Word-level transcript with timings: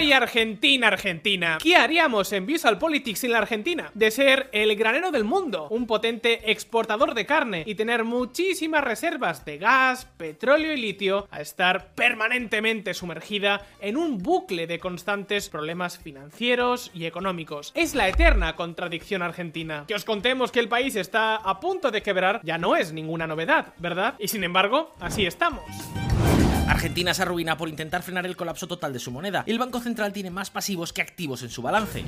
¡Ay, 0.00 0.14
Argentina, 0.14 0.86
Argentina! 0.86 1.58
¿Qué 1.62 1.76
haríamos 1.76 2.32
en 2.32 2.46
Visual 2.46 2.78
Politics 2.78 3.18
sin 3.18 3.32
la 3.32 3.38
Argentina? 3.38 3.90
De 3.92 4.10
ser 4.10 4.48
el 4.52 4.74
granero 4.74 5.10
del 5.10 5.24
mundo, 5.24 5.68
un 5.68 5.86
potente 5.86 6.50
exportador 6.50 7.12
de 7.12 7.26
carne 7.26 7.64
y 7.66 7.74
tener 7.74 8.04
muchísimas 8.04 8.82
reservas 8.82 9.44
de 9.44 9.58
gas, 9.58 10.06
petróleo 10.16 10.72
y 10.72 10.78
litio, 10.78 11.28
a 11.30 11.42
estar 11.42 11.94
permanentemente 11.94 12.94
sumergida 12.94 13.66
en 13.82 13.98
un 13.98 14.16
bucle 14.16 14.66
de 14.66 14.78
constantes 14.78 15.50
problemas 15.50 15.98
financieros 15.98 16.90
y 16.94 17.04
económicos. 17.04 17.70
Es 17.74 17.94
la 17.94 18.08
eterna 18.08 18.56
contradicción 18.56 19.20
argentina. 19.20 19.84
Que 19.86 19.96
os 19.96 20.06
contemos 20.06 20.50
que 20.50 20.60
el 20.60 20.70
país 20.70 20.96
está 20.96 21.36
a 21.36 21.60
punto 21.60 21.90
de 21.90 22.02
quebrar 22.02 22.40
ya 22.42 22.56
no 22.56 22.74
es 22.74 22.94
ninguna 22.94 23.26
novedad, 23.26 23.74
¿verdad? 23.76 24.14
Y 24.18 24.28
sin 24.28 24.44
embargo, 24.44 24.94
así 24.98 25.26
estamos. 25.26 25.62
Argentina 26.70 27.12
se 27.12 27.22
arruina 27.22 27.56
por 27.56 27.68
intentar 27.68 28.04
frenar 28.04 28.26
el 28.26 28.36
colapso 28.36 28.68
total 28.68 28.92
de 28.92 29.00
su 29.00 29.10
moneda. 29.10 29.42
El 29.46 29.58
Banco 29.58 29.80
Central 29.80 30.12
tiene 30.12 30.30
más 30.30 30.50
pasivos 30.50 30.92
que 30.92 31.02
activos 31.02 31.42
en 31.42 31.50
su 31.50 31.62
balance. 31.62 32.04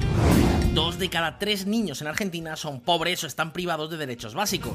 Dos 0.73 0.99
de 0.99 1.11
cada 1.11 1.39
tres 1.39 1.67
niños 1.67 2.01
en 2.01 2.07
Argentina 2.07 2.57
son 2.57 2.81
pobres 2.81 3.25
o 3.25 3.27
están 3.27 3.53
privados 3.53 3.91
de 3.91 3.97
derechos 3.99 4.35
básicos. 4.35 4.73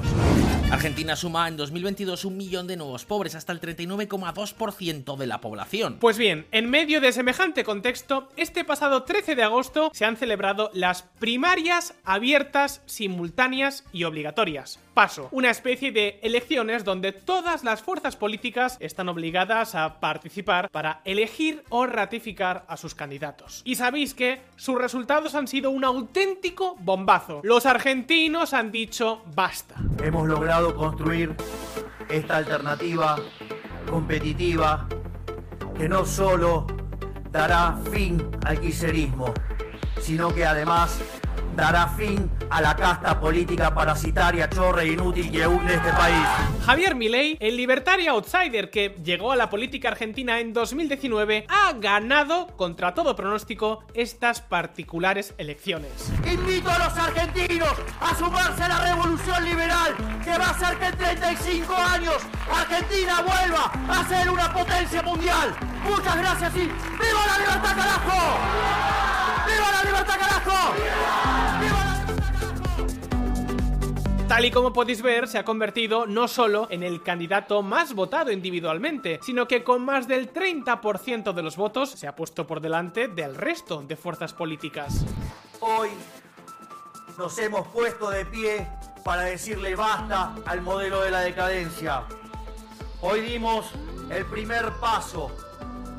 Argentina 0.70 1.16
suma 1.16 1.48
en 1.48 1.56
2022 1.56 2.26
un 2.26 2.36
millón 2.36 2.66
de 2.66 2.76
nuevos 2.76 3.06
pobres, 3.06 3.34
hasta 3.34 3.52
el 3.52 3.60
39,2% 3.60 5.16
de 5.16 5.26
la 5.26 5.40
población. 5.40 5.96
Pues 5.98 6.18
bien, 6.18 6.46
en 6.52 6.68
medio 6.68 7.00
de 7.00 7.10
semejante 7.10 7.64
contexto, 7.64 8.28
este 8.36 8.64
pasado 8.64 9.04
13 9.04 9.34
de 9.34 9.42
agosto 9.42 9.90
se 9.94 10.04
han 10.04 10.18
celebrado 10.18 10.70
las 10.74 11.02
primarias 11.18 11.94
abiertas, 12.04 12.82
simultáneas 12.84 13.84
y 13.92 14.04
obligatorias. 14.04 14.78
Paso, 14.92 15.28
una 15.30 15.50
especie 15.50 15.90
de 15.90 16.18
elecciones 16.22 16.84
donde 16.84 17.12
todas 17.12 17.64
las 17.64 17.82
fuerzas 17.82 18.16
políticas 18.16 18.76
están 18.80 19.08
obligadas 19.08 19.74
a 19.74 19.77
participar 20.00 20.70
para 20.70 21.00
elegir 21.04 21.64
o 21.68 21.86
ratificar 21.86 22.64
a 22.68 22.76
sus 22.76 22.94
candidatos. 22.94 23.62
Y 23.64 23.76
sabéis 23.76 24.14
que 24.14 24.42
sus 24.56 24.76
resultados 24.76 25.34
han 25.34 25.48
sido 25.48 25.70
un 25.70 25.84
auténtico 25.84 26.76
bombazo. 26.80 27.40
Los 27.44 27.66
argentinos 27.66 28.52
han 28.54 28.70
dicho 28.72 29.22
basta. 29.34 29.76
Hemos 30.02 30.28
logrado 30.28 30.74
construir 30.74 31.34
esta 32.08 32.36
alternativa 32.36 33.16
competitiva 33.90 34.88
que 35.76 35.88
no 35.88 36.04
solo 36.04 36.66
dará 37.30 37.78
fin 37.92 38.22
al 38.44 38.60
quiserismo, 38.60 39.32
sino 40.00 40.34
que 40.34 40.44
además 40.44 41.00
dará 41.58 41.88
fin 41.88 42.30
a 42.50 42.62
la 42.62 42.76
casta 42.76 43.18
política 43.18 43.74
parasitaria, 43.74 44.48
chorra 44.48 44.84
e 44.84 44.92
inútil 44.92 45.28
que 45.30 45.44
hunde 45.44 45.74
este 45.74 45.90
país. 45.90 46.26
Javier 46.64 46.94
Milei, 46.94 47.36
el 47.40 47.56
libertario 47.56 48.12
outsider 48.12 48.70
que 48.70 48.94
llegó 49.02 49.32
a 49.32 49.36
la 49.36 49.50
política 49.50 49.88
argentina 49.88 50.38
en 50.38 50.52
2019, 50.52 51.46
ha 51.48 51.72
ganado, 51.72 52.46
contra 52.56 52.94
todo 52.94 53.16
pronóstico, 53.16 53.82
estas 53.92 54.40
particulares 54.40 55.34
elecciones. 55.36 55.90
Invito 56.24 56.70
a 56.70 56.78
los 56.78 56.96
argentinos 56.96 57.74
a 58.00 58.14
sumarse 58.14 58.62
a 58.62 58.68
la 58.68 58.94
revolución 58.94 59.44
liberal 59.44 59.96
que 60.24 60.38
va 60.38 60.46
a 60.46 60.50
hacer 60.50 60.78
que 60.78 60.86
en 60.86 60.96
35 60.96 61.74
años 61.74 62.16
Argentina 62.50 63.20
vuelva 63.22 63.72
a 63.88 64.08
ser 64.08 64.30
una 64.30 64.52
potencia 64.52 65.02
mundial. 65.02 65.56
Muchas 65.82 66.16
gracias 66.16 66.56
y 66.56 66.60
¡Viva 66.60 67.26
la 67.26 67.38
libertad, 67.38 67.76
carajo! 67.76 68.38
¡Viva 69.46 69.72
la 69.72 69.82
libertad, 69.82 70.14
carajo! 70.18 71.07
Tal 74.28 74.44
y 74.44 74.50
como 74.50 74.74
podéis 74.74 75.00
ver, 75.00 75.26
se 75.26 75.38
ha 75.38 75.44
convertido 75.44 76.06
no 76.06 76.28
solo 76.28 76.68
en 76.70 76.82
el 76.82 77.02
candidato 77.02 77.62
más 77.62 77.94
votado 77.94 78.30
individualmente, 78.30 79.20
sino 79.22 79.48
que 79.48 79.64
con 79.64 79.82
más 79.82 80.06
del 80.06 80.30
30% 80.30 81.32
de 81.32 81.42
los 81.42 81.56
votos 81.56 81.92
se 81.92 82.06
ha 82.06 82.14
puesto 82.14 82.46
por 82.46 82.60
delante 82.60 83.08
del 83.08 83.34
resto 83.34 83.82
de 83.82 83.96
fuerzas 83.96 84.34
políticas. 84.34 85.06
Hoy 85.60 85.88
nos 87.16 87.38
hemos 87.38 87.68
puesto 87.68 88.10
de 88.10 88.26
pie 88.26 88.68
para 89.02 89.22
decirle 89.22 89.74
basta 89.74 90.34
al 90.44 90.60
modelo 90.60 91.00
de 91.00 91.10
la 91.10 91.20
decadencia. 91.20 92.02
Hoy 93.00 93.22
dimos 93.22 93.70
el 94.10 94.26
primer 94.26 94.72
paso 94.78 95.30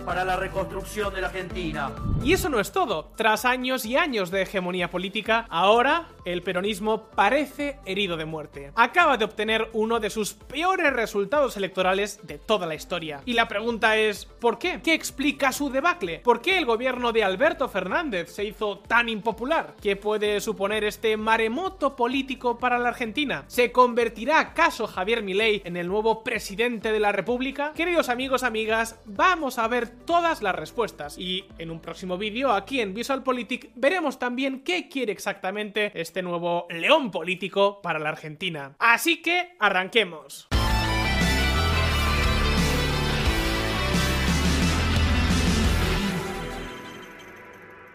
para 0.06 0.24
la 0.24 0.36
reconstrucción 0.36 1.14
de 1.14 1.22
la 1.22 1.28
Argentina. 1.28 1.92
Y 2.24 2.34
eso 2.34 2.50
no 2.50 2.60
es 2.60 2.72
todo. 2.72 3.12
Tras 3.16 3.46
años 3.46 3.86
y 3.86 3.98
años 3.98 4.32
de 4.32 4.44
hegemonía 4.44 4.90
política, 4.90 5.46
ahora 5.50 6.08
el 6.32 6.44
peronismo 6.44 7.10
parece 7.16 7.80
herido 7.86 8.16
de 8.18 8.26
muerte. 8.26 8.72
Acaba 8.76 9.18
de 9.18 9.26
obtener 9.26 9.70
uno 9.74 10.00
de 10.00 10.10
sus 10.10 10.34
peores 10.34 10.94
resultados 10.94 11.58
electorales 11.58 12.20
de 12.24 12.38
toda 12.38 12.68
la 12.68 12.76
historia. 12.76 13.22
Y 13.26 13.34
la 13.34 13.48
pregunta 13.48 13.98
es, 13.98 14.26
¿por 14.26 14.60
qué? 14.60 14.80
¿Qué 14.84 14.94
explica 14.94 15.52
su 15.52 15.70
debacle? 15.70 16.20
¿Por 16.20 16.42
qué 16.42 16.58
el 16.58 16.66
gobierno 16.66 17.12
de 17.12 17.24
Alberto 17.24 17.68
Fernández 17.68 18.32
se 18.32 18.46
hizo 18.46 18.80
tan 18.80 19.10
impopular? 19.10 19.76
¿Qué 19.82 19.96
puede 19.96 20.40
suponer 20.42 20.84
este 20.84 21.18
maremoto 21.18 21.96
político 21.96 22.60
para 22.60 22.78
la 22.78 22.90
Argentina? 22.90 23.44
¿Se 23.48 23.72
convertirá 23.72 24.40
acaso 24.40 24.88
Javier 24.88 25.24
Milei 25.24 25.62
en 25.66 25.78
el 25.78 25.88
nuevo 25.88 26.24
presidente 26.24 26.92
de 26.92 27.00
la 27.00 27.12
República? 27.12 27.74
Queridos 27.74 28.10
amigos, 28.10 28.44
amigas, 28.44 29.00
vamos 29.06 29.58
a 29.58 29.68
ver 29.68 29.90
todas 29.90 30.42
las 30.42 30.56
respuestas 30.56 31.18
y 31.18 31.46
en 31.58 31.72
un 31.72 31.80
próximo 31.80 32.18
vídeo 32.18 32.52
aquí 32.52 32.82
en 32.82 32.94
VisualPolitik 32.94 33.72
veremos 33.76 34.20
también 34.20 34.62
qué 34.62 34.90
quiere 34.90 35.12
exactamente 35.12 35.92
este 36.00 36.19
nuevo 36.22 36.68
león 36.70 37.12
político 37.12 37.82
para 37.82 38.00
la 38.00 38.10
Argentina. 38.10 38.76
Así 38.80 39.22
que 39.22 39.56
arranquemos. 39.60 40.50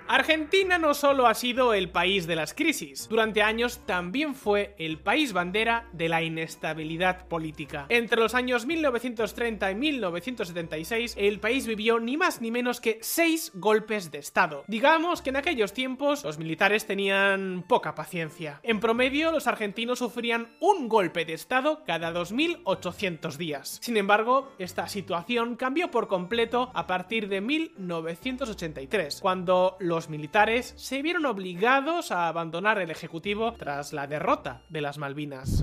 Argentina 0.07 0.77
no 0.77 0.93
solo 0.93 1.27
ha 1.27 1.35
sido 1.35 1.73
el 1.73 1.89
país 1.89 2.27
de 2.27 2.37
las 2.37 2.53
crisis, 2.53 3.09
durante 3.09 3.43
años 3.43 3.81
también 3.87 4.35
fue 4.35 4.75
el 4.79 4.99
país 4.99 5.33
bandera 5.33 5.89
de 5.93 6.11
la 6.11 6.23
inestabilidad 6.23 7.27
política. 7.27 7.87
Entre 7.89 8.21
los 8.21 8.35
años 8.35 8.67
1930 8.67 9.71
y 9.71 9.75
1976, 9.75 11.15
el 11.17 11.41
país 11.41 11.67
vivió 11.67 12.01
ni 12.01 12.19
más 12.19 12.43
ni 12.43 12.51
menos 12.51 12.83
que 12.83 12.99
seis 13.01 13.51
golpes 13.55 14.11
de 14.11 14.19
Estado. 14.19 14.65
Digamos 14.69 15.23
que 15.23 15.31
en 15.31 15.37
aquellos 15.37 15.73
tiempos 15.73 16.23
los 16.23 16.39
militares 16.39 16.87
tenían 16.87 17.65
poca 17.67 17.95
paciencia. 17.95 18.61
En 18.63 18.81
promedio, 18.81 19.33
los 19.33 19.47
argentinos 19.47 20.01
sufrían 20.01 20.55
un 20.61 20.89
golpe 20.89 21.25
de 21.25 21.33
Estado 21.33 21.83
cada 21.87 22.13
2.800 22.13 23.37
días. 23.37 23.79
Sin 23.81 23.97
embargo, 23.97 24.53
esta 24.59 24.87
situación 24.87 25.57
cambió 25.57 25.91
por 25.91 26.09
completo 26.09 26.71
a 26.75 26.87
partir 26.87 27.29
de 27.29 27.41
1983, 27.41 29.21
cuando 29.23 29.79
los 29.81 29.94
los 29.95 30.11
militares 30.11 30.75
se 30.77 31.03
vieron 31.03 31.25
obligados 31.25 32.11
a 32.11 32.27
abandonar 32.27 32.81
el 32.81 32.91
Ejecutivo 32.91 33.53
tras 33.53 33.93
la 33.93 34.09
derrota 34.09 34.63
de 34.69 34.81
las 34.81 34.99
Malvinas. 34.99 35.63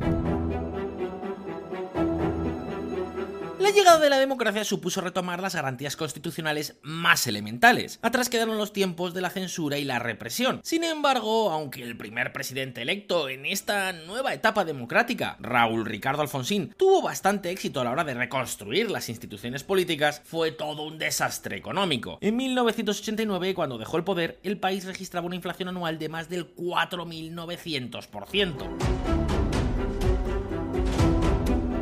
La 3.61 3.69
llegada 3.69 3.99
de 3.99 4.09
la 4.09 4.17
democracia 4.17 4.63
supuso 4.63 5.01
retomar 5.01 5.39
las 5.39 5.53
garantías 5.53 5.95
constitucionales 5.95 6.77
más 6.81 7.27
elementales. 7.27 7.99
Atrás 8.01 8.27
quedaron 8.27 8.57
los 8.57 8.73
tiempos 8.73 9.13
de 9.13 9.21
la 9.21 9.29
censura 9.29 9.77
y 9.77 9.83
la 9.83 9.99
represión. 9.99 10.61
Sin 10.63 10.83
embargo, 10.83 11.51
aunque 11.51 11.83
el 11.83 11.95
primer 11.95 12.33
presidente 12.33 12.81
electo 12.81 13.29
en 13.29 13.45
esta 13.45 13.93
nueva 13.93 14.33
etapa 14.33 14.65
democrática, 14.65 15.37
Raúl 15.39 15.85
Ricardo 15.85 16.23
Alfonsín, 16.23 16.73
tuvo 16.75 17.03
bastante 17.03 17.51
éxito 17.51 17.79
a 17.79 17.83
la 17.83 17.91
hora 17.91 18.03
de 18.03 18.15
reconstruir 18.15 18.89
las 18.89 19.09
instituciones 19.09 19.63
políticas, 19.63 20.23
fue 20.25 20.51
todo 20.51 20.81
un 20.81 20.97
desastre 20.97 21.55
económico. 21.55 22.17
En 22.19 22.37
1989, 22.37 23.53
cuando 23.53 23.77
dejó 23.77 23.97
el 23.97 24.03
poder, 24.03 24.39
el 24.41 24.57
país 24.57 24.85
registraba 24.85 25.27
una 25.27 25.35
inflación 25.35 25.69
anual 25.69 25.99
de 25.99 26.09
más 26.09 26.29
del 26.29 26.55
4.900%. 26.55 29.30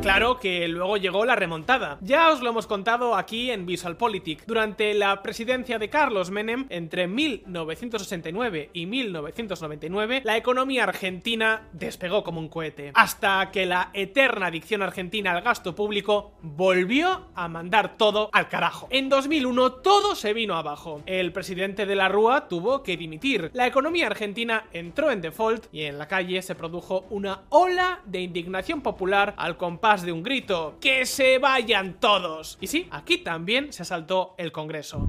Claro 0.02 0.40
que 0.40 0.66
luego 0.66 0.96
llegó 0.96 1.26
la 1.26 1.36
remontada. 1.36 1.98
Ya 2.00 2.32
os 2.32 2.40
lo 2.40 2.48
hemos 2.48 2.66
contado 2.66 3.14
aquí 3.14 3.50
en 3.50 3.66
VisualPolitik. 3.66 4.46
Durante 4.46 4.94
la 4.94 5.22
presidencia 5.22 5.78
de 5.78 5.90
Carlos 5.90 6.30
Menem, 6.30 6.64
entre 6.70 7.06
1969 7.06 8.70
y 8.72 8.86
1999, 8.86 10.22
la 10.24 10.38
economía 10.38 10.84
argentina 10.84 11.68
despegó 11.74 12.24
como 12.24 12.40
un 12.40 12.48
cohete. 12.48 12.92
Hasta 12.94 13.50
que 13.50 13.66
la 13.66 13.90
eterna 13.92 14.46
adicción 14.46 14.80
argentina 14.80 15.32
al 15.32 15.42
gasto 15.42 15.74
público 15.74 16.32
volvió 16.40 17.26
a 17.34 17.48
mandar 17.48 17.98
todo 17.98 18.30
al 18.32 18.48
carajo. 18.48 18.88
En 18.90 19.10
2001 19.10 19.72
todo 19.74 20.14
se 20.14 20.32
vino 20.32 20.56
abajo. 20.56 21.02
El 21.04 21.30
presidente 21.32 21.84
de 21.84 21.96
la 21.96 22.08
Rúa 22.08 22.48
tuvo 22.48 22.82
que 22.82 22.96
dimitir. 22.96 23.50
La 23.52 23.66
economía 23.66 24.06
argentina 24.06 24.64
entró 24.72 25.10
en 25.10 25.20
default 25.20 25.66
y 25.72 25.82
en 25.82 25.98
la 25.98 26.08
calle 26.08 26.40
se 26.40 26.54
produjo 26.54 27.04
una 27.10 27.42
ola 27.50 28.00
de 28.06 28.22
indignación 28.22 28.80
popular 28.80 29.34
al 29.36 29.58
compás 29.58 29.89
de 29.98 30.12
un 30.12 30.22
grito. 30.22 30.76
¡Que 30.80 31.04
se 31.04 31.38
vayan 31.38 31.94
todos! 31.98 32.58
Y 32.60 32.68
sí, 32.68 32.86
aquí 32.92 33.18
también 33.18 33.72
se 33.72 33.82
asaltó 33.82 34.36
el 34.38 34.52
Congreso. 34.52 35.08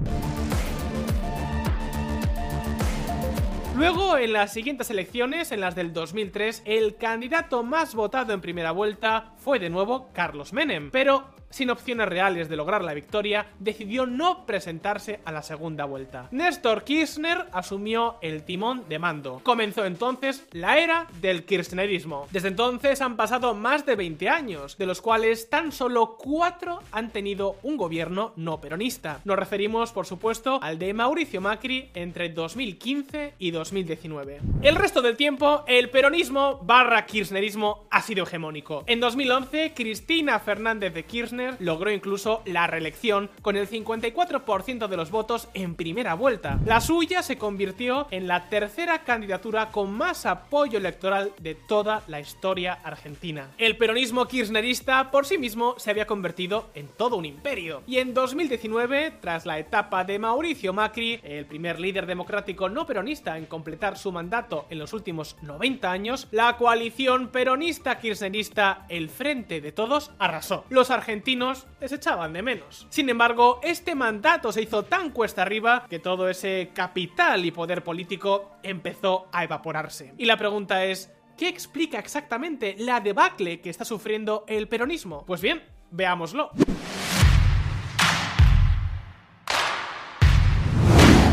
Luego, 3.76 4.18
en 4.18 4.32
las 4.32 4.52
siguientes 4.52 4.90
elecciones, 4.90 5.52
en 5.52 5.60
las 5.60 5.76
del 5.76 5.92
2003, 5.92 6.62
el 6.66 6.96
candidato 6.96 7.62
más 7.62 7.94
votado 7.94 8.32
en 8.32 8.40
primera 8.40 8.72
vuelta 8.72 9.34
fue 9.36 9.60
de 9.60 9.70
nuevo 9.70 10.10
Carlos 10.12 10.52
Menem, 10.52 10.90
pero 10.90 11.28
sin 11.52 11.70
opciones 11.70 12.08
reales 12.08 12.48
de 12.48 12.56
lograr 12.56 12.82
la 12.82 12.94
victoria, 12.94 13.46
decidió 13.58 14.06
no 14.06 14.44
presentarse 14.46 15.20
a 15.24 15.32
la 15.32 15.42
segunda 15.42 15.84
vuelta. 15.84 16.28
Néstor 16.30 16.82
Kirchner 16.84 17.46
asumió 17.52 18.16
el 18.20 18.42
timón 18.42 18.84
de 18.88 18.98
mando. 18.98 19.40
Comenzó 19.44 19.84
entonces 19.84 20.46
la 20.52 20.78
era 20.78 21.06
del 21.20 21.44
kirchnerismo. 21.44 22.26
Desde 22.30 22.48
entonces 22.48 23.00
han 23.00 23.16
pasado 23.16 23.54
más 23.54 23.86
de 23.86 23.96
20 23.96 24.28
años, 24.28 24.76
de 24.78 24.86
los 24.86 25.00
cuales 25.00 25.50
tan 25.50 25.72
solo 25.72 26.16
4 26.18 26.80
han 26.90 27.10
tenido 27.10 27.56
un 27.62 27.76
gobierno 27.76 28.32
no 28.36 28.60
peronista. 28.60 29.20
Nos 29.24 29.38
referimos, 29.38 29.92
por 29.92 30.06
supuesto, 30.06 30.58
al 30.62 30.78
de 30.78 30.94
Mauricio 30.94 31.40
Macri 31.40 31.90
entre 31.94 32.30
2015 32.30 33.34
y 33.38 33.50
2019. 33.50 34.40
El 34.62 34.76
resto 34.76 35.02
del 35.02 35.16
tiempo, 35.16 35.64
el 35.66 35.90
peronismo 35.90 36.60
barra 36.62 37.04
kirchnerismo 37.06 37.86
ha 37.90 38.02
sido 38.02 38.24
hegemónico. 38.24 38.84
En 38.86 39.00
2011, 39.00 39.72
Cristina 39.74 40.38
Fernández 40.38 40.94
de 40.94 41.04
Kirchner 41.04 41.41
logró 41.58 41.90
incluso 41.90 42.42
la 42.46 42.66
reelección 42.66 43.30
con 43.42 43.56
el 43.56 43.68
54% 43.68 44.88
de 44.88 44.96
los 44.96 45.10
votos 45.10 45.48
en 45.54 45.74
primera 45.74 46.14
vuelta. 46.14 46.58
La 46.64 46.80
suya 46.80 47.22
se 47.22 47.38
convirtió 47.38 48.06
en 48.10 48.26
la 48.26 48.48
tercera 48.48 49.04
candidatura 49.04 49.70
con 49.70 49.92
más 49.92 50.26
apoyo 50.26 50.78
electoral 50.78 51.32
de 51.38 51.54
toda 51.54 52.02
la 52.06 52.20
historia 52.20 52.78
argentina. 52.84 53.50
El 53.58 53.76
peronismo 53.76 54.26
kirchnerista 54.26 55.10
por 55.10 55.26
sí 55.26 55.38
mismo 55.38 55.74
se 55.78 55.90
había 55.90 56.06
convertido 56.06 56.70
en 56.74 56.88
todo 56.88 57.16
un 57.16 57.24
imperio. 57.24 57.82
Y 57.86 57.98
en 57.98 58.14
2019, 58.14 59.14
tras 59.20 59.46
la 59.46 59.58
etapa 59.58 60.04
de 60.04 60.18
Mauricio 60.18 60.72
Macri, 60.72 61.20
el 61.22 61.46
primer 61.46 61.80
líder 61.80 62.06
democrático 62.06 62.68
no 62.68 62.86
peronista 62.86 63.38
en 63.38 63.46
completar 63.46 63.96
su 63.96 64.12
mandato 64.12 64.66
en 64.70 64.78
los 64.78 64.92
últimos 64.92 65.36
90 65.42 65.90
años, 65.90 66.28
la 66.30 66.56
coalición 66.56 67.28
peronista 67.28 67.98
kirchnerista 67.98 68.86
El 68.88 69.08
Frente 69.08 69.60
de 69.60 69.72
Todos 69.72 70.12
arrasó. 70.18 70.64
Los 70.68 70.90
argentinos 70.90 71.31
les 71.80 71.92
echaban 71.92 72.32
de 72.32 72.42
menos. 72.42 72.86
Sin 72.90 73.08
embargo, 73.08 73.60
este 73.62 73.94
mandato 73.94 74.52
se 74.52 74.62
hizo 74.62 74.84
tan 74.84 75.10
cuesta 75.10 75.42
arriba 75.42 75.86
que 75.88 75.98
todo 75.98 76.28
ese 76.28 76.70
capital 76.74 77.44
y 77.44 77.50
poder 77.50 77.82
político 77.82 78.52
empezó 78.62 79.28
a 79.32 79.44
evaporarse. 79.44 80.14
Y 80.18 80.26
la 80.26 80.36
pregunta 80.36 80.84
es, 80.84 81.10
¿qué 81.36 81.48
explica 81.48 81.98
exactamente 81.98 82.76
la 82.78 83.00
debacle 83.00 83.60
que 83.60 83.70
está 83.70 83.84
sufriendo 83.84 84.44
el 84.46 84.68
peronismo? 84.68 85.24
Pues 85.26 85.40
bien, 85.40 85.62
veámoslo. 85.90 86.50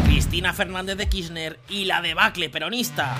Cristina 0.06 0.54
Fernández 0.54 0.98
de 0.98 1.10
Kirchner 1.10 1.60
y 1.70 1.86
la 1.86 2.02
debacle 2.02 2.50
peronista. 2.50 3.16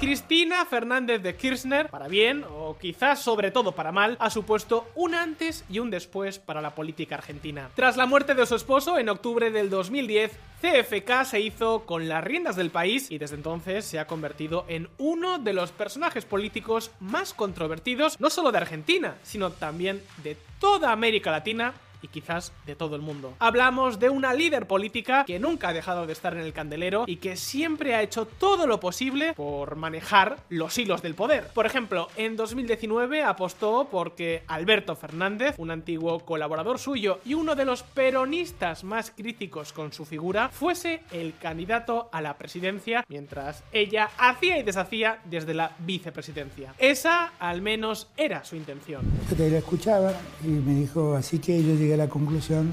Cristina 0.00 0.64
Fernández 0.64 1.22
de 1.22 1.36
Kirchner, 1.36 1.90
para 1.90 2.08
bien 2.08 2.42
o 2.48 2.78
quizás 2.78 3.20
sobre 3.20 3.50
todo 3.50 3.72
para 3.72 3.92
mal, 3.92 4.16
ha 4.18 4.30
supuesto 4.30 4.88
un 4.94 5.14
antes 5.14 5.62
y 5.68 5.78
un 5.78 5.90
después 5.90 6.38
para 6.38 6.62
la 6.62 6.74
política 6.74 7.16
argentina. 7.16 7.68
Tras 7.74 7.98
la 7.98 8.06
muerte 8.06 8.34
de 8.34 8.46
su 8.46 8.54
esposo 8.54 8.98
en 8.98 9.10
octubre 9.10 9.50
del 9.50 9.68
2010, 9.68 10.32
CFK 10.62 11.24
se 11.26 11.40
hizo 11.40 11.84
con 11.84 12.08
las 12.08 12.24
riendas 12.24 12.56
del 12.56 12.70
país 12.70 13.10
y 13.10 13.18
desde 13.18 13.34
entonces 13.34 13.84
se 13.84 13.98
ha 13.98 14.06
convertido 14.06 14.64
en 14.68 14.88
uno 14.96 15.38
de 15.38 15.52
los 15.52 15.70
personajes 15.70 16.24
políticos 16.24 16.92
más 16.98 17.34
controvertidos, 17.34 18.18
no 18.18 18.30
solo 18.30 18.52
de 18.52 18.58
Argentina, 18.58 19.16
sino 19.22 19.50
también 19.50 20.02
de 20.24 20.34
toda 20.58 20.92
América 20.92 21.30
Latina 21.30 21.74
y 22.02 22.08
quizás 22.08 22.52
de 22.66 22.76
todo 22.76 22.96
el 22.96 23.02
mundo. 23.02 23.34
Hablamos 23.38 23.98
de 23.98 24.10
una 24.10 24.34
líder 24.34 24.66
política 24.66 25.24
que 25.24 25.38
nunca 25.38 25.68
ha 25.68 25.72
dejado 25.72 26.06
de 26.06 26.12
estar 26.12 26.34
en 26.34 26.40
el 26.40 26.52
candelero 26.52 27.04
y 27.06 27.16
que 27.16 27.36
siempre 27.36 27.94
ha 27.94 28.02
hecho 28.02 28.26
todo 28.26 28.66
lo 28.66 28.80
posible 28.80 29.34
por 29.34 29.76
manejar 29.76 30.38
los 30.48 30.76
hilos 30.78 31.02
del 31.02 31.14
poder. 31.14 31.48
Por 31.54 31.66
ejemplo, 31.66 32.08
en 32.16 32.36
2019 32.36 33.22
apostó 33.22 33.88
porque 33.90 34.42
Alberto 34.46 34.96
Fernández, 34.96 35.54
un 35.58 35.70
antiguo 35.70 36.20
colaborador 36.20 36.78
suyo 36.78 37.20
y 37.24 37.34
uno 37.34 37.54
de 37.54 37.64
los 37.64 37.82
peronistas 37.82 38.84
más 38.84 39.10
críticos 39.10 39.72
con 39.72 39.92
su 39.92 40.04
figura, 40.04 40.48
fuese 40.48 41.02
el 41.12 41.34
candidato 41.38 42.08
a 42.12 42.20
la 42.20 42.36
presidencia 42.36 43.04
mientras 43.08 43.62
ella 43.72 44.10
hacía 44.18 44.58
y 44.58 44.62
deshacía 44.62 45.20
desde 45.24 45.54
la 45.54 45.72
vicepresidencia. 45.80 46.74
Esa 46.78 47.32
al 47.38 47.62
menos 47.62 48.08
era 48.16 48.44
su 48.44 48.56
intención. 48.56 49.02
Te 49.36 49.50
la 49.50 49.58
escuchaba 49.58 50.12
y 50.44 50.48
me 50.48 50.74
dijo, 50.74 51.14
así 51.14 51.38
que 51.38 51.62
yo 51.62 51.74
llegué 51.74 51.89
a 51.94 51.96
la 51.96 52.08
conclusión 52.08 52.72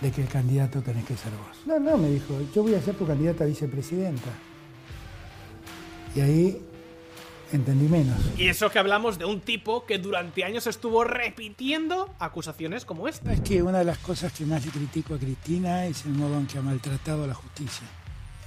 de 0.00 0.10
que 0.12 0.22
el 0.22 0.28
candidato 0.28 0.80
tenés 0.82 1.04
que 1.04 1.16
ser 1.16 1.32
vos. 1.32 1.66
No, 1.66 1.78
no, 1.78 1.96
me 1.98 2.08
dijo, 2.08 2.34
yo 2.54 2.62
voy 2.62 2.74
a 2.74 2.82
ser 2.82 2.94
tu 2.94 3.06
candidata 3.06 3.44
a 3.44 3.46
vicepresidenta. 3.46 4.30
Y 6.14 6.20
ahí 6.20 6.62
entendí 7.52 7.88
menos. 7.88 8.18
Y 8.36 8.48
eso 8.48 8.70
que 8.70 8.78
hablamos 8.78 9.18
de 9.18 9.24
un 9.24 9.40
tipo 9.40 9.84
que 9.86 9.98
durante 9.98 10.44
años 10.44 10.66
estuvo 10.66 11.04
repitiendo 11.04 12.14
acusaciones 12.18 12.84
como 12.84 13.08
esta. 13.08 13.32
Es 13.32 13.40
que 13.40 13.62
una 13.62 13.78
de 13.78 13.84
las 13.84 13.98
cosas 13.98 14.32
que 14.32 14.44
más 14.44 14.64
le 14.64 14.72
critico 14.72 15.14
a 15.14 15.18
Cristina 15.18 15.86
es 15.86 16.04
el 16.04 16.12
modo 16.12 16.38
en 16.38 16.46
que 16.46 16.58
ha 16.58 16.62
maltratado 16.62 17.24
a 17.24 17.26
la 17.26 17.34
justicia. 17.34 17.86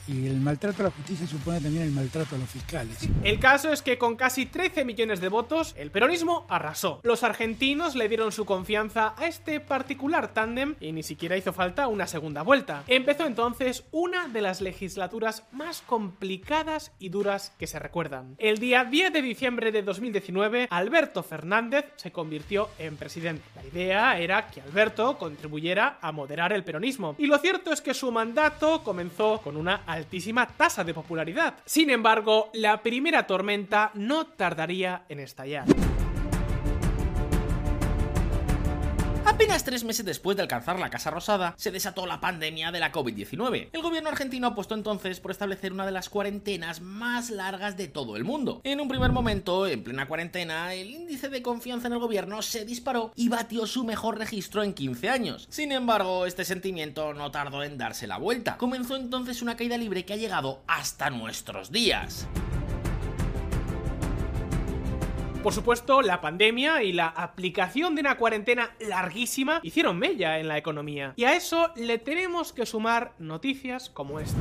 Y 0.07 0.27
el 0.27 0.39
maltrato 0.39 0.81
a 0.81 0.85
la 0.85 0.91
justicia 0.91 1.27
supone 1.27 1.61
también 1.61 1.83
el 1.83 1.91
maltrato 1.91 2.35
a 2.35 2.39
los 2.39 2.49
fiscales. 2.49 2.97
El 3.23 3.39
caso 3.39 3.71
es 3.71 3.81
que 3.81 3.97
con 3.97 4.15
casi 4.15 4.45
13 4.45 4.83
millones 4.85 5.21
de 5.21 5.29
votos, 5.29 5.73
el 5.77 5.91
peronismo 5.91 6.45
arrasó. 6.49 6.99
Los 7.03 7.23
argentinos 7.23 7.95
le 7.95 8.09
dieron 8.09 8.31
su 8.31 8.45
confianza 8.45 9.13
a 9.17 9.27
este 9.27 9.59
particular 9.59 10.33
tándem 10.33 10.75
y 10.79 10.91
ni 10.91 11.03
siquiera 11.03 11.37
hizo 11.37 11.53
falta 11.53 11.87
una 11.87 12.07
segunda 12.07 12.41
vuelta. 12.41 12.83
Empezó 12.87 13.25
entonces 13.25 13.85
una 13.91 14.27
de 14.27 14.41
las 14.41 14.61
legislaturas 14.61 15.43
más 15.51 15.81
complicadas 15.81 16.91
y 16.99 17.09
duras 17.09 17.53
que 17.57 17.67
se 17.67 17.79
recuerdan. 17.79 18.35
El 18.37 18.57
día 18.57 18.83
10 18.83 19.13
de 19.13 19.21
diciembre 19.21 19.71
de 19.71 19.83
2019, 19.83 20.67
Alberto 20.69 21.23
Fernández 21.23 21.85
se 21.95 22.11
convirtió 22.11 22.69
en 22.79 22.97
presidente. 22.97 23.43
La 23.55 23.65
idea 23.65 24.19
era 24.19 24.47
que 24.47 24.61
Alberto 24.61 25.17
contribuyera 25.17 25.99
a 26.01 26.11
moderar 26.11 26.53
el 26.53 26.63
peronismo. 26.63 27.15
Y 27.17 27.27
lo 27.27 27.37
cierto 27.37 27.71
es 27.71 27.81
que 27.81 27.93
su 27.93 28.11
mandato 28.11 28.83
comenzó 28.83 29.39
con 29.41 29.57
una 29.57 29.83
altísima 29.91 30.47
tasa 30.47 30.83
de 30.83 30.93
popularidad. 30.93 31.55
Sin 31.65 31.89
embargo, 31.89 32.49
la 32.53 32.81
primera 32.81 33.27
tormenta 33.27 33.91
no 33.93 34.27
tardaría 34.27 35.03
en 35.09 35.19
estallar. 35.19 35.65
Apenas 39.41 39.63
tres 39.63 39.83
meses 39.83 40.05
después 40.05 40.37
de 40.37 40.43
alcanzar 40.43 40.77
la 40.77 40.91
Casa 40.91 41.09
Rosada, 41.09 41.55
se 41.57 41.71
desató 41.71 42.05
la 42.05 42.21
pandemia 42.21 42.71
de 42.71 42.79
la 42.79 42.91
COVID-19. 42.91 43.69
El 43.73 43.81
gobierno 43.81 44.09
argentino 44.09 44.45
apostó 44.45 44.75
entonces 44.75 45.19
por 45.19 45.31
establecer 45.31 45.73
una 45.73 45.83
de 45.83 45.91
las 45.91 46.09
cuarentenas 46.09 46.79
más 46.79 47.31
largas 47.31 47.75
de 47.75 47.87
todo 47.87 48.17
el 48.17 48.23
mundo. 48.23 48.61
En 48.63 48.79
un 48.79 48.87
primer 48.87 49.11
momento, 49.11 49.65
en 49.65 49.83
plena 49.83 50.07
cuarentena, 50.07 50.75
el 50.75 50.91
índice 50.91 51.27
de 51.27 51.41
confianza 51.41 51.87
en 51.87 51.93
el 51.93 51.99
gobierno 51.99 52.43
se 52.43 52.65
disparó 52.65 53.13
y 53.15 53.29
batió 53.29 53.65
su 53.65 53.83
mejor 53.83 54.19
registro 54.19 54.61
en 54.61 54.75
15 54.75 55.09
años. 55.09 55.47
Sin 55.49 55.71
embargo, 55.71 56.27
este 56.27 56.45
sentimiento 56.45 57.15
no 57.15 57.31
tardó 57.31 57.63
en 57.63 57.79
darse 57.79 58.05
la 58.05 58.17
vuelta. 58.17 58.57
Comenzó 58.57 58.95
entonces 58.95 59.41
una 59.41 59.57
caída 59.57 59.75
libre 59.75 60.05
que 60.05 60.13
ha 60.13 60.17
llegado 60.17 60.61
hasta 60.67 61.09
nuestros 61.09 61.71
días. 61.71 62.27
Por 65.43 65.53
supuesto, 65.53 66.03
la 66.03 66.21
pandemia 66.21 66.83
y 66.83 66.93
la 66.93 67.07
aplicación 67.07 67.95
de 67.95 68.01
una 68.01 68.15
cuarentena 68.15 68.75
larguísima 68.79 69.59
hicieron 69.63 69.97
mella 69.97 70.37
en 70.37 70.47
la 70.47 70.57
economía. 70.57 71.13
Y 71.15 71.23
a 71.23 71.35
eso 71.35 71.71
le 71.75 71.97
tenemos 71.97 72.53
que 72.53 72.67
sumar 72.67 73.13
noticias 73.17 73.89
como 73.89 74.19
esta. 74.19 74.37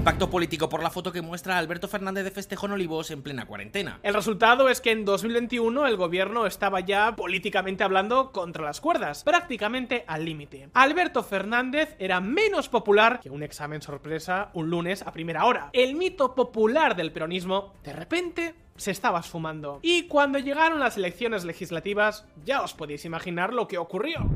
Impacto 0.00 0.30
político 0.30 0.70
por 0.70 0.82
la 0.82 0.88
foto 0.88 1.12
que 1.12 1.20
muestra 1.20 1.58
Alberto 1.58 1.86
Fernández 1.86 2.24
de 2.24 2.30
festejo 2.30 2.64
en 2.64 2.72
Olivos 2.72 3.10
en 3.10 3.20
plena 3.20 3.44
cuarentena. 3.44 4.00
El 4.02 4.14
resultado 4.14 4.70
es 4.70 4.80
que 4.80 4.92
en 4.92 5.04
2021 5.04 5.86
el 5.86 5.98
gobierno 5.98 6.46
estaba 6.46 6.80
ya 6.80 7.14
políticamente 7.16 7.84
hablando 7.84 8.32
contra 8.32 8.64
las 8.64 8.80
cuerdas, 8.80 9.24
prácticamente 9.24 10.04
al 10.06 10.24
límite. 10.24 10.70
Alberto 10.72 11.22
Fernández 11.22 11.96
era 11.98 12.22
menos 12.22 12.70
popular 12.70 13.20
que 13.20 13.28
un 13.28 13.42
examen 13.42 13.82
sorpresa 13.82 14.48
un 14.54 14.70
lunes 14.70 15.02
a 15.02 15.12
primera 15.12 15.44
hora. 15.44 15.68
El 15.74 15.96
mito 15.96 16.34
popular 16.34 16.96
del 16.96 17.12
peronismo, 17.12 17.74
de 17.84 17.92
repente, 17.92 18.54
se 18.76 18.92
estaba 18.92 19.20
esfumando. 19.20 19.80
Y 19.82 20.04
cuando 20.04 20.38
llegaron 20.38 20.80
las 20.80 20.96
elecciones 20.96 21.44
legislativas, 21.44 22.24
ya 22.46 22.62
os 22.62 22.72
podéis 22.72 23.04
imaginar 23.04 23.52
lo 23.52 23.68
que 23.68 23.76
ocurrió. 23.76 24.26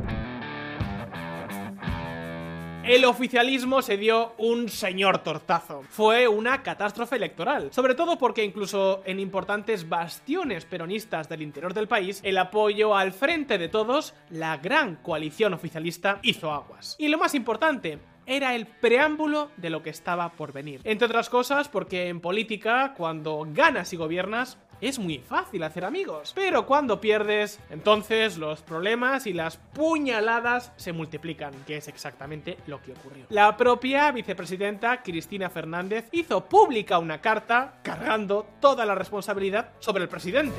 El 2.86 3.06
oficialismo 3.06 3.80
se 3.80 3.96
dio 3.96 4.34
un 4.36 4.68
señor 4.68 5.20
tortazo. 5.20 5.82
Fue 5.88 6.28
una 6.28 6.62
catástrofe 6.62 7.16
electoral, 7.16 7.72
sobre 7.72 7.94
todo 7.94 8.18
porque 8.18 8.44
incluso 8.44 9.02
en 9.06 9.20
importantes 9.20 9.88
bastiones 9.88 10.66
peronistas 10.66 11.26
del 11.26 11.40
interior 11.40 11.72
del 11.72 11.88
país, 11.88 12.20
el 12.22 12.36
apoyo 12.36 12.94
al 12.94 13.12
frente 13.14 13.56
de 13.56 13.70
todos, 13.70 14.12
la 14.28 14.58
gran 14.58 14.96
coalición 14.96 15.54
oficialista, 15.54 16.18
hizo 16.22 16.52
aguas. 16.52 16.96
Y 16.98 17.08
lo 17.08 17.16
más 17.16 17.34
importante, 17.34 18.00
era 18.26 18.54
el 18.54 18.66
preámbulo 18.66 19.50
de 19.56 19.70
lo 19.70 19.82
que 19.82 19.90
estaba 19.90 20.32
por 20.32 20.52
venir. 20.52 20.80
Entre 20.84 21.06
otras 21.06 21.28
cosas, 21.28 21.68
porque 21.68 22.08
en 22.08 22.20
política, 22.20 22.94
cuando 22.96 23.46
ganas 23.50 23.92
y 23.92 23.96
gobiernas, 23.96 24.58
es 24.88 24.98
muy 24.98 25.18
fácil 25.18 25.62
hacer 25.62 25.84
amigos. 25.84 26.32
Pero 26.34 26.66
cuando 26.66 27.00
pierdes, 27.00 27.58
entonces 27.70 28.36
los 28.36 28.60
problemas 28.60 29.26
y 29.26 29.32
las 29.32 29.56
puñaladas 29.56 30.72
se 30.76 30.92
multiplican, 30.92 31.52
que 31.66 31.78
es 31.78 31.88
exactamente 31.88 32.58
lo 32.66 32.82
que 32.82 32.92
ocurrió. 32.92 33.26
La 33.30 33.56
propia 33.56 34.12
vicepresidenta 34.12 35.02
Cristina 35.02 35.48
Fernández 35.48 36.08
hizo 36.12 36.44
pública 36.44 36.98
una 36.98 37.20
carta 37.20 37.78
cargando 37.82 38.46
toda 38.60 38.84
la 38.84 38.94
responsabilidad 38.94 39.70
sobre 39.78 40.04
el 40.04 40.08
presidente. 40.08 40.54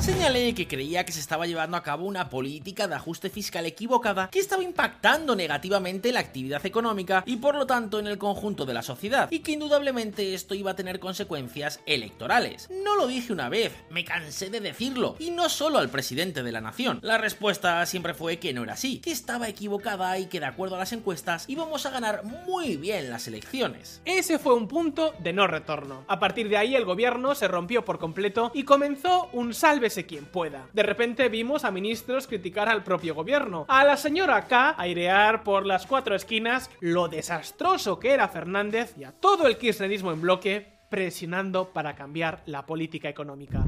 Señalé 0.00 0.54
que 0.54 0.68
creía 0.68 1.04
que 1.04 1.12
se 1.12 1.20
estaba 1.20 1.46
llevando 1.46 1.76
a 1.76 1.82
cabo 1.82 2.04
una 2.04 2.28
política 2.28 2.86
de 2.86 2.94
ajuste 2.94 3.30
fiscal 3.30 3.64
equivocada 3.64 4.28
que 4.30 4.38
estaba 4.38 4.62
impactando 4.62 5.34
negativamente 5.34 6.12
la 6.12 6.20
actividad 6.20 6.64
económica 6.66 7.22
y 7.26 7.36
por 7.36 7.54
lo 7.54 7.66
tanto 7.66 7.98
en 7.98 8.06
el 8.06 8.18
conjunto 8.18 8.66
de 8.66 8.74
la 8.74 8.82
sociedad, 8.82 9.28
y 9.30 9.38
que 9.38 9.52
indudablemente 9.52 10.34
esto 10.34 10.54
iba 10.54 10.72
a 10.72 10.76
tener 10.76 11.00
consecuencias 11.00 11.80
electorales. 11.86 12.68
No 12.84 12.96
lo 12.96 13.06
dije 13.06 13.32
una 13.32 13.48
vez, 13.48 13.72
me 13.90 14.04
cansé 14.04 14.50
de 14.50 14.60
decirlo, 14.60 15.16
y 15.18 15.30
no 15.30 15.48
solo 15.48 15.78
al 15.78 15.88
presidente 15.88 16.42
de 16.42 16.52
la 16.52 16.60
nación. 16.60 17.00
La 17.02 17.16
respuesta 17.16 17.84
siempre 17.86 18.12
fue 18.12 18.38
que 18.38 18.52
no 18.52 18.64
era 18.64 18.74
así, 18.74 18.98
que 18.98 19.12
estaba 19.12 19.48
equivocada 19.48 20.18
y 20.18 20.26
que 20.26 20.40
de 20.40 20.46
acuerdo 20.46 20.76
a 20.76 20.80
las 20.80 20.92
encuestas 20.92 21.44
íbamos 21.48 21.86
a 21.86 21.90
ganar 21.90 22.24
muy 22.24 22.76
bien 22.76 23.08
las 23.08 23.26
elecciones. 23.26 24.02
Ese 24.04 24.38
fue 24.38 24.54
un 24.54 24.68
punto 24.68 25.14
de 25.20 25.32
no 25.32 25.46
retorno. 25.46 26.04
A 26.08 26.18
partir 26.18 26.48
de 26.48 26.58
ahí 26.58 26.74
el 26.74 26.84
gobierno 26.84 27.34
se 27.34 27.48
rompió 27.48 27.84
por 27.84 27.98
completo 27.98 28.50
y 28.54 28.64
comenzó 28.64 29.28
un 29.32 29.54
sálvese 29.84 30.06
quien 30.06 30.24
pueda. 30.24 30.68
De 30.72 30.82
repente 30.82 31.28
vimos 31.28 31.64
a 31.64 31.70
ministros 31.70 32.26
criticar 32.26 32.68
al 32.68 32.82
propio 32.82 33.14
gobierno, 33.14 33.66
a 33.68 33.84
la 33.84 33.96
señora 33.98 34.46
K 34.46 34.74
airear 34.78 35.42
por 35.44 35.66
las 35.66 35.86
cuatro 35.86 36.14
esquinas 36.14 36.70
lo 36.80 37.08
desastroso 37.08 37.98
que 37.98 38.12
era 38.12 38.28
Fernández 38.28 38.94
y 38.96 39.04
a 39.04 39.12
todo 39.12 39.46
el 39.46 39.58
kirchnerismo 39.58 40.12
en 40.12 40.22
bloque 40.22 40.78
presionando 40.88 41.72
para 41.72 41.94
cambiar 41.94 42.42
la 42.46 42.64
política 42.64 43.10
económica. 43.10 43.64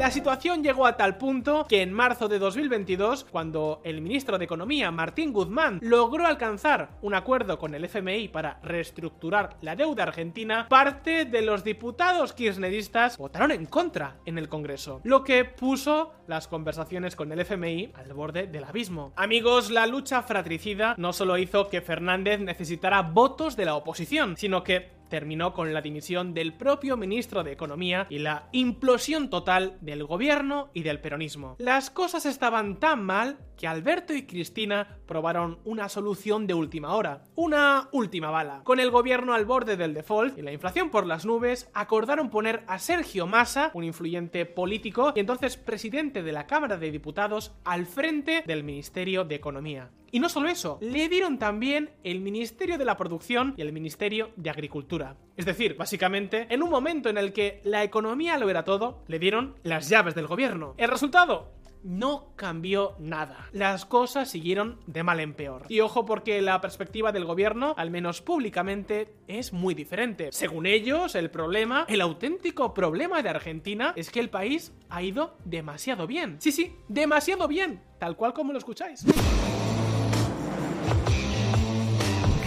La 0.00 0.10
situación 0.10 0.62
llegó 0.62 0.86
a 0.86 0.96
tal 0.96 1.18
punto 1.18 1.66
que 1.68 1.82
en 1.82 1.92
marzo 1.92 2.26
de 2.26 2.38
2022, 2.38 3.26
cuando 3.30 3.82
el 3.84 4.00
ministro 4.00 4.38
de 4.38 4.46
Economía, 4.46 4.90
Martín 4.90 5.30
Guzmán, 5.30 5.78
logró 5.82 6.26
alcanzar 6.26 6.96
un 7.02 7.12
acuerdo 7.12 7.58
con 7.58 7.74
el 7.74 7.84
FMI 7.84 8.28
para 8.28 8.60
reestructurar 8.62 9.58
la 9.60 9.76
deuda 9.76 10.04
argentina, 10.04 10.66
parte 10.70 11.26
de 11.26 11.42
los 11.42 11.64
diputados 11.64 12.32
kirchneristas 12.32 13.18
votaron 13.18 13.50
en 13.50 13.66
contra 13.66 14.16
en 14.24 14.38
el 14.38 14.48
Congreso, 14.48 15.02
lo 15.04 15.22
que 15.22 15.44
puso 15.44 16.14
las 16.26 16.48
conversaciones 16.48 17.14
con 17.14 17.30
el 17.30 17.40
FMI 17.40 17.92
al 17.92 18.14
borde 18.14 18.46
del 18.46 18.64
abismo. 18.64 19.12
Amigos, 19.16 19.70
la 19.70 19.86
lucha 19.86 20.22
fratricida 20.22 20.94
no 20.96 21.12
solo 21.12 21.36
hizo 21.36 21.68
que 21.68 21.82
Fernández 21.82 22.40
necesitara 22.40 23.02
votos 23.02 23.54
de 23.54 23.66
la 23.66 23.74
oposición, 23.74 24.38
sino 24.38 24.64
que 24.64 24.98
terminó 25.10 25.52
con 25.52 25.74
la 25.74 25.82
dimisión 25.82 26.32
del 26.32 26.54
propio 26.54 26.96
ministro 26.96 27.44
de 27.44 27.52
Economía 27.52 28.06
y 28.08 28.20
la 28.20 28.48
implosión 28.52 29.28
total 29.28 29.76
del 29.82 30.04
gobierno 30.04 30.70
y 30.72 30.82
del 30.82 31.00
peronismo. 31.00 31.56
Las 31.58 31.90
cosas 31.90 32.24
estaban 32.24 32.80
tan 32.80 33.04
mal 33.04 33.38
que 33.58 33.66
Alberto 33.66 34.14
y 34.14 34.22
Cristina 34.22 34.96
probaron 35.06 35.58
una 35.64 35.90
solución 35.90 36.46
de 36.46 36.54
última 36.54 36.94
hora, 36.94 37.24
una 37.34 37.90
última 37.92 38.30
bala. 38.30 38.62
Con 38.64 38.80
el 38.80 38.90
gobierno 38.90 39.34
al 39.34 39.44
borde 39.44 39.76
del 39.76 39.92
default 39.92 40.38
y 40.38 40.42
la 40.42 40.52
inflación 40.52 40.88
por 40.88 41.06
las 41.06 41.26
nubes, 41.26 41.68
acordaron 41.74 42.30
poner 42.30 42.62
a 42.68 42.78
Sergio 42.78 43.26
Massa, 43.26 43.70
un 43.74 43.84
influyente 43.84 44.46
político 44.46 45.12
y 45.14 45.20
entonces 45.20 45.58
presidente 45.58 46.22
de 46.22 46.32
la 46.32 46.46
Cámara 46.46 46.78
de 46.78 46.90
Diputados, 46.90 47.52
al 47.64 47.84
frente 47.84 48.44
del 48.46 48.64
Ministerio 48.64 49.24
de 49.24 49.34
Economía. 49.34 49.90
Y 50.10 50.20
no 50.20 50.28
solo 50.28 50.48
eso, 50.48 50.78
le 50.80 51.08
dieron 51.08 51.38
también 51.38 51.90
el 52.02 52.20
Ministerio 52.20 52.78
de 52.78 52.84
la 52.84 52.96
Producción 52.96 53.54
y 53.56 53.62
el 53.62 53.72
Ministerio 53.72 54.30
de 54.36 54.50
Agricultura. 54.50 55.16
Es 55.36 55.46
decir, 55.46 55.76
básicamente, 55.76 56.46
en 56.50 56.62
un 56.62 56.70
momento 56.70 57.08
en 57.08 57.18
el 57.18 57.32
que 57.32 57.60
la 57.64 57.84
economía 57.84 58.36
lo 58.38 58.50
era 58.50 58.64
todo, 58.64 59.02
le 59.06 59.18
dieron 59.18 59.54
las 59.62 59.88
llaves 59.88 60.14
del 60.14 60.26
gobierno. 60.26 60.74
¿El 60.76 60.88
resultado? 60.88 61.60
no 61.82 62.32
cambió 62.36 62.94
nada. 62.98 63.48
Las 63.52 63.84
cosas 63.86 64.30
siguieron 64.30 64.78
de 64.86 65.02
mal 65.02 65.20
en 65.20 65.34
peor. 65.34 65.64
Y 65.68 65.80
ojo 65.80 66.04
porque 66.04 66.42
la 66.42 66.60
perspectiva 66.60 67.12
del 67.12 67.24
gobierno, 67.24 67.74
al 67.76 67.90
menos 67.90 68.20
públicamente, 68.20 69.14
es 69.28 69.52
muy 69.52 69.74
diferente. 69.74 70.28
Según 70.32 70.66
ellos, 70.66 71.14
el 71.14 71.30
problema, 71.30 71.86
el 71.88 72.00
auténtico 72.00 72.74
problema 72.74 73.22
de 73.22 73.30
Argentina 73.30 73.92
es 73.96 74.10
que 74.10 74.20
el 74.20 74.30
país 74.30 74.72
ha 74.88 75.02
ido 75.02 75.36
demasiado 75.44 76.06
bien. 76.06 76.36
Sí, 76.40 76.52
sí, 76.52 76.76
demasiado 76.88 77.48
bien, 77.48 77.80
tal 77.98 78.16
cual 78.16 78.32
como 78.32 78.52
lo 78.52 78.58
escucháis. 78.58 79.04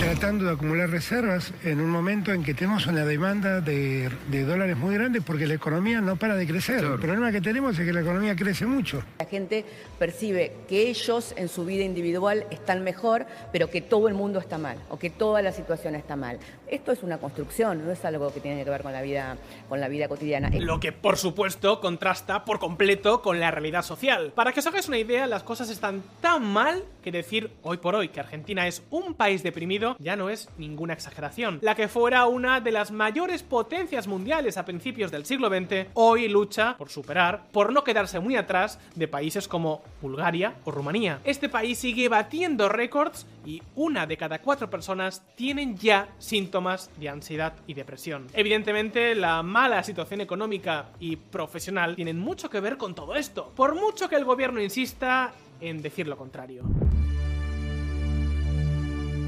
Tratando 0.03 0.43
de 0.43 0.51
acumular 0.51 0.89
reservas 0.89 1.53
en 1.63 1.79
un 1.79 1.89
momento 1.89 2.33
en 2.33 2.43
que 2.43 2.53
tenemos 2.53 2.88
una 2.88 3.05
demanda 3.05 3.62
de, 3.62 4.12
dólares 4.45 4.75
muy 4.75 4.95
grande 4.95 5.22
porque 5.22 5.48
la 5.48 5.53
economía 5.53 6.01
no 6.01 6.17
para 6.17 6.36
de 6.36 6.45
crecer. 6.45 6.83
El 6.83 7.00
problema 7.00 7.31
que 7.31 7.39
tenemos 7.39 7.79
es 7.79 7.86
que 7.86 7.93
la 7.93 8.01
economía 8.01 8.36
crece 8.36 8.65
mucho. 8.65 9.01
La 9.19 9.25
gente 9.25 9.63
percibe 9.98 10.51
que 10.67 10.89
ellos 10.89 11.33
en 11.38 11.48
su 11.48 11.63
vida 11.63 11.86
individual 11.86 12.45
están 12.51 12.83
mejor, 12.83 13.25
pero 13.53 13.69
que 13.69 13.79
todo 13.79 14.10
el 14.10 14.13
mundo 14.13 14.39
está 14.39 14.57
mal 14.57 14.77
o 14.89 15.00
que 15.00 15.10
toda 15.10 15.41
la 15.41 15.53
situación 15.53 15.95
está 15.95 16.17
mal. 16.17 16.38
Esto 16.67 16.91
es 16.91 17.01
una 17.01 17.19
construcción, 17.19 17.86
no 17.86 17.91
es 17.91 18.03
algo 18.03 18.33
que 18.33 18.41
tiene 18.41 18.63
que 18.63 18.69
ver 18.69 18.81
con 18.81 18.91
la 18.91 19.01
vida, 19.01 19.38
con 19.69 19.79
la 19.79 19.88
vida 19.88 20.10
cotidiana. 20.10 20.50
Lo 20.50 20.81
que 20.81 20.91
por 20.91 21.17
supuesto 21.17 21.79
contrasta 21.79 22.43
por 22.43 22.60
completo 22.60 23.22
con 23.22 23.39
la 23.39 23.51
realidad 23.51 23.83
social. 23.83 24.33
Para 24.36 24.51
que 24.51 24.60
os 24.60 24.67
hagáis 24.67 24.88
una 24.89 24.98
idea, 24.98 25.27
las 25.27 25.43
cosas 25.43 25.69
están 25.69 26.03
tan 26.19 26.43
mal 26.43 26.83
que 27.03 27.12
decir 27.12 27.51
hoy 27.62 27.77
por 27.77 27.95
hoy 27.95 28.10
que 28.10 28.19
Argentina 28.19 28.67
es 28.67 28.83
un 28.89 29.13
país 29.13 29.43
deprimido 29.43 29.92
ya 30.00 30.15
no 30.15 30.29
es 30.29 30.50
ninguna 30.57 30.93
exageración. 30.93 31.59
La 31.62 31.75
que 31.75 31.88
fuera 31.88 32.25
una 32.25 32.59
de 32.59 32.71
las 32.71 32.91
mayores 32.91 33.43
potencias 33.43 34.07
mundiales 34.07 34.57
a 34.57 34.65
principios 34.65 35.12
del 35.12 35.25
siglo 35.25 35.50
XX, 35.50 35.88
hoy 35.93 36.27
lucha 36.27 36.75
por 36.77 36.89
superar, 36.89 37.43
por 37.51 37.71
no 37.71 37.83
quedarse 37.83 38.19
muy 38.19 38.35
atrás 38.35 38.79
de 38.95 39.07
países 39.07 39.47
como 39.47 39.81
Bulgaria 40.01 40.55
o 40.65 40.71
Rumanía. 40.71 41.19
Este 41.23 41.50
país 41.50 41.79
sigue 41.79 42.09
batiendo 42.09 42.69
récords 42.69 43.25
y 43.45 43.62
una 43.75 44.05
de 44.05 44.17
cada 44.17 44.39
cuatro 44.39 44.69
personas 44.69 45.23
tienen 45.35 45.77
ya 45.77 46.09
síntomas 46.19 46.89
de 46.97 47.09
ansiedad 47.09 47.53
y 47.67 47.73
depresión. 47.73 48.27
Evidentemente, 48.33 49.15
la 49.15 49.43
mala 49.43 49.83
situación 49.83 50.21
económica 50.21 50.89
y 51.00 51.15
profesional 51.15 51.95
tienen 51.95 52.19
mucho 52.19 52.50
que 52.50 52.59
ver 52.59 52.77
con 52.77 52.95
todo 52.95 53.15
esto, 53.15 53.51
por 53.55 53.75
mucho 53.75 54.09
que 54.09 54.15
el 54.15 54.25
gobierno 54.25 54.62
insista 54.62 55.33
en 55.62 55.81
decir 55.81 56.07
lo 56.07 56.17
contrario. 56.17 56.63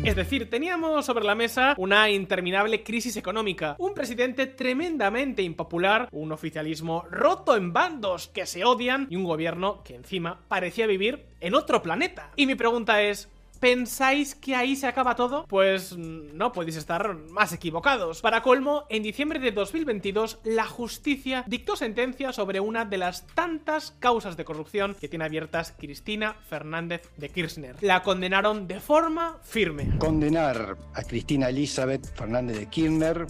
Es 0.06 0.16
decir, 0.16 0.52
teníamos 0.52 1.04
sobre 1.04 1.26
la 1.26 1.34
mesa 1.34 1.74
una 1.80 2.12
interminable 2.12 2.84
crisis 2.84 3.18
económica, 3.18 3.76
un 3.80 3.96
presidente 3.96 4.46
tremendamente 4.46 5.42
impopular, 5.42 6.10
un 6.12 6.32
oficialismo 6.32 7.06
roto 7.10 7.56
en 7.56 7.74
bandos 7.74 8.28
que 8.28 8.46
se 8.46 8.64
odian 8.64 9.08
y 9.10 9.16
un 9.16 9.24
gobierno 9.24 9.82
que 9.84 9.96
encima 9.96 10.42
parecía 10.48 10.86
vivir 10.86 11.26
en 11.42 11.56
otro 11.56 11.82
planeta. 11.82 12.30
Y 12.36 12.46
mi 12.46 12.54
pregunta 12.54 13.02
es, 13.02 13.30
¿Pensáis 13.60 14.36
que 14.36 14.56
ahí 14.56 14.76
se 14.76 14.88
acaba 14.88 15.16
todo? 15.16 15.46
Pues 15.48 15.98
no 15.98 16.52
podéis 16.52 16.76
estar 16.76 17.16
más 17.16 17.54
equivocados. 17.54 18.22
Para 18.22 18.42
colmo, 18.42 18.84
en 18.90 19.04
diciembre 19.04 19.40
de 19.40 19.52
2022, 19.52 20.40
la 20.44 20.66
justicia 20.66 21.44
dictó 21.48 21.76
sentencia 21.76 22.34
sobre 22.34 22.60
una 22.60 22.86
de 22.86 22.98
las 22.98 23.26
tantas 23.28 23.92
causas 24.00 24.38
de 24.38 24.46
corrupción 24.46 24.96
que 25.00 25.08
tiene 25.08 25.26
abiertas 25.26 25.74
Cristina 25.78 26.36
Fernández 26.50 27.10
de 27.18 27.30
Kirchner. 27.30 27.76
La 27.82 28.04
condenaron 28.04 28.68
de 28.68 28.80
forma 28.80 29.38
firme. 29.44 29.98
Condenar 29.98 30.78
a 30.94 31.04
Cristina 31.04 31.50
Elizabeth 31.50 32.06
Fernández 32.16 32.58
de 32.58 32.68
Kirchner 32.68 33.28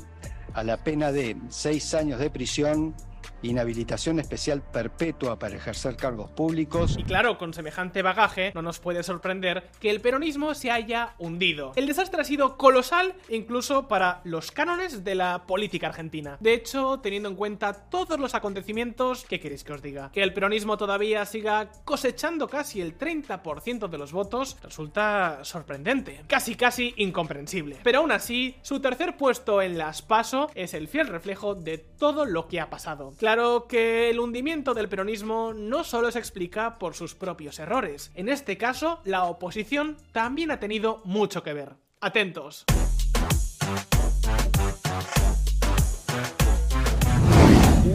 a 0.54 0.64
la 0.64 0.78
pena 0.84 1.12
de 1.12 1.36
seis 1.50 1.94
años 1.94 2.20
de 2.20 2.30
prisión 2.30 2.96
inhabilitación 3.42 4.20
especial 4.20 4.62
perpetua 4.62 5.40
para 5.40 5.56
ejercer 5.56 5.96
cargos 5.96 6.32
públicos. 6.32 6.96
Y 6.98 7.04
claro, 7.04 7.38
con 7.38 7.54
semejante 7.54 8.02
bagaje, 8.02 8.52
no 8.56 8.62
nos 8.62 8.80
puede 8.80 9.04
sorprender 9.04 9.70
que 9.80 9.90
el 9.90 10.02
peronismo 10.02 10.54
se 10.54 10.72
haya 10.72 11.16
hundido. 11.18 11.74
El 11.76 11.88
desastre 11.88 12.22
ha 12.22 12.26
sido 12.26 12.58
colosal 12.58 13.16
incluso 13.30 13.88
para 13.88 14.22
los 14.24 14.52
cánones 14.52 15.04
de 15.04 15.16
la 15.16 15.46
política 15.46 15.88
argentina. 15.88 16.38
De 16.40 16.54
hecho, 16.54 17.00
teniendo 17.02 17.30
en 17.30 17.36
cuenta 17.36 17.74
todos 17.74 18.20
los 18.20 18.36
acontecimientos, 18.36 19.26
¿qué 19.28 19.40
queréis 19.40 19.64
que 19.64 19.74
os 19.74 19.82
diga? 19.82 20.12
Que 20.12 20.24
el 20.24 20.34
peronismo 20.34 20.78
todavía 20.78 21.26
siga 21.26 21.72
cosechando 21.84 22.48
casi 22.48 22.82
el 22.82 22.98
30% 22.98 23.88
de 23.88 23.98
los 23.98 24.12
votos 24.12 24.58
resulta 24.62 25.44
sorprendente, 25.44 26.24
casi 26.28 26.56
casi 26.56 26.94
incomprensible. 26.98 27.80
Pero 27.84 28.00
aún 28.00 28.12
así, 28.12 28.58
su 28.62 28.80
tercer 28.80 29.18
puesto 29.18 29.62
en 29.62 29.78
las 29.78 30.02
PASO 30.02 30.50
es 30.56 30.74
el 30.74 30.88
fiel 30.88 31.08
reflejo 31.08 31.56
de 31.56 31.78
todo 31.78 32.26
lo 32.26 32.48
que 32.48 32.60
ha 32.60 32.70
pasado. 32.70 33.14
Claro 33.26 33.66
que 33.68 34.12
el 34.12 34.20
hundimiento 34.20 34.76
del 34.76 34.88
peronismo 34.88 35.52
no 35.52 35.84
solo 35.84 36.12
se 36.12 36.20
explica 36.20 36.78
por 36.78 36.94
sus 36.94 37.16
propios 37.16 37.58
errores. 37.58 38.12
En 38.14 38.30
este 38.30 38.56
caso, 38.56 39.00
la 39.04 39.24
oposición 39.24 39.98
también 40.12 40.52
ha 40.52 40.60
tenido 40.60 41.02
mucho 41.06 41.42
que 41.42 41.54
ver. 41.54 41.74
Atentos. 42.02 42.66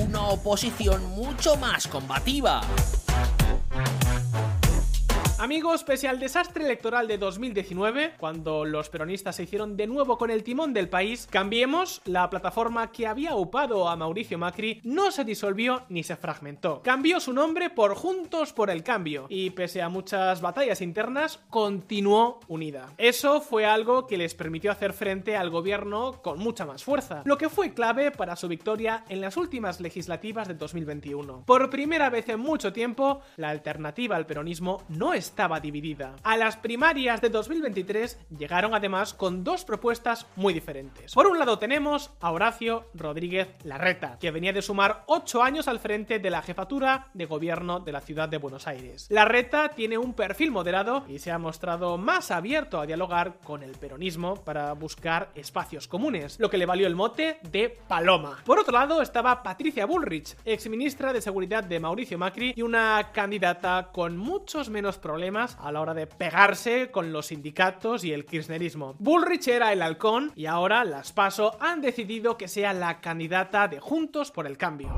Una 0.04 0.22
oposición 0.30 1.06
mucho 1.10 1.54
más 1.54 1.86
combativa. 1.86 2.62
Amigos, 5.40 5.84
pese 5.84 6.06
al 6.06 6.20
desastre 6.20 6.66
electoral 6.66 7.08
de 7.08 7.16
2019, 7.16 8.16
cuando 8.18 8.66
los 8.66 8.90
peronistas 8.90 9.36
se 9.36 9.44
hicieron 9.44 9.74
de 9.74 9.86
nuevo 9.86 10.18
con 10.18 10.30
el 10.30 10.44
timón 10.44 10.74
del 10.74 10.90
país, 10.90 11.26
Cambiemos, 11.30 12.02
la 12.04 12.28
plataforma 12.28 12.92
que 12.92 13.06
había 13.06 13.34
upado 13.34 13.88
a 13.88 13.96
Mauricio 13.96 14.36
Macri, 14.36 14.82
no 14.84 15.10
se 15.10 15.24
disolvió 15.24 15.84
ni 15.88 16.02
se 16.02 16.16
fragmentó. 16.16 16.82
Cambió 16.82 17.20
su 17.20 17.32
nombre 17.32 17.70
por 17.70 17.94
Juntos 17.94 18.52
por 18.52 18.68
el 18.68 18.82
Cambio 18.82 19.28
y 19.30 19.48
pese 19.48 19.80
a 19.80 19.88
muchas 19.88 20.42
batallas 20.42 20.82
internas, 20.82 21.40
continuó 21.48 22.40
unida. 22.46 22.92
Eso 22.98 23.40
fue 23.40 23.64
algo 23.64 24.06
que 24.06 24.18
les 24.18 24.34
permitió 24.34 24.70
hacer 24.70 24.92
frente 24.92 25.38
al 25.38 25.48
gobierno 25.48 26.20
con 26.20 26.38
mucha 26.38 26.66
más 26.66 26.84
fuerza, 26.84 27.22
lo 27.24 27.38
que 27.38 27.48
fue 27.48 27.72
clave 27.72 28.10
para 28.10 28.36
su 28.36 28.46
victoria 28.46 29.04
en 29.08 29.22
las 29.22 29.38
últimas 29.38 29.80
legislativas 29.80 30.48
de 30.48 30.54
2021. 30.54 31.44
Por 31.46 31.70
primera 31.70 32.10
vez 32.10 32.28
en 32.28 32.40
mucho 32.40 32.74
tiempo, 32.74 33.22
la 33.38 33.48
alternativa 33.48 34.16
al 34.16 34.26
peronismo 34.26 34.82
no 34.90 35.14
es 35.14 35.29
estaba 35.30 35.60
dividida. 35.60 36.16
A 36.24 36.36
las 36.36 36.56
primarias 36.56 37.20
de 37.20 37.28
2023 37.28 38.18
llegaron 38.36 38.74
además 38.74 39.14
con 39.14 39.44
dos 39.44 39.64
propuestas 39.64 40.26
muy 40.34 40.52
diferentes. 40.52 41.14
Por 41.14 41.28
un 41.28 41.38
lado 41.38 41.56
tenemos 41.56 42.10
a 42.20 42.32
Horacio 42.32 42.86
Rodríguez 42.94 43.46
Larreta, 43.62 44.18
que 44.18 44.32
venía 44.32 44.52
de 44.52 44.60
sumar 44.60 45.04
8 45.06 45.40
años 45.44 45.68
al 45.68 45.78
frente 45.78 46.18
de 46.18 46.30
la 46.30 46.42
jefatura 46.42 47.10
de 47.14 47.26
gobierno 47.26 47.78
de 47.78 47.92
la 47.92 48.00
ciudad 48.00 48.28
de 48.28 48.38
Buenos 48.38 48.66
Aires. 48.66 49.06
Larreta 49.08 49.68
tiene 49.68 49.98
un 49.98 50.14
perfil 50.14 50.50
moderado 50.50 51.04
y 51.08 51.20
se 51.20 51.30
ha 51.30 51.38
mostrado 51.38 51.96
más 51.96 52.32
abierto 52.32 52.80
a 52.80 52.86
dialogar 52.86 53.34
con 53.44 53.62
el 53.62 53.76
peronismo 53.76 54.34
para 54.34 54.72
buscar 54.72 55.30
espacios 55.36 55.86
comunes, 55.86 56.40
lo 56.40 56.50
que 56.50 56.58
le 56.58 56.66
valió 56.66 56.88
el 56.88 56.96
mote 56.96 57.38
de 57.52 57.68
Paloma. 57.86 58.38
Por 58.44 58.58
otro 58.58 58.72
lado 58.72 59.00
estaba 59.00 59.44
Patricia 59.44 59.86
Bullrich, 59.86 60.34
exministra 60.44 61.12
de 61.12 61.22
Seguridad 61.22 61.62
de 61.62 61.78
Mauricio 61.78 62.18
Macri 62.18 62.52
y 62.56 62.62
una 62.62 63.12
candidata 63.12 63.90
con 63.92 64.16
muchos 64.16 64.68
menos 64.70 64.98
problemas 64.98 65.19
a 65.20 65.70
la 65.70 65.80
hora 65.80 65.92
de 65.92 66.06
pegarse 66.06 66.90
con 66.90 67.12
los 67.12 67.26
sindicatos 67.26 68.04
y 68.04 68.12
el 68.12 68.24
kirchnerismo. 68.24 68.94
Bullrich 68.98 69.48
era 69.48 69.72
el 69.72 69.82
halcón 69.82 70.32
y 70.34 70.46
ahora 70.46 70.84
las 70.84 71.12
PASO 71.12 71.58
han 71.60 71.82
decidido 71.82 72.38
que 72.38 72.48
sea 72.48 72.72
la 72.72 73.00
candidata 73.00 73.68
de 73.68 73.80
Juntos 73.80 74.30
por 74.30 74.46
el 74.46 74.56
Cambio. 74.56 74.88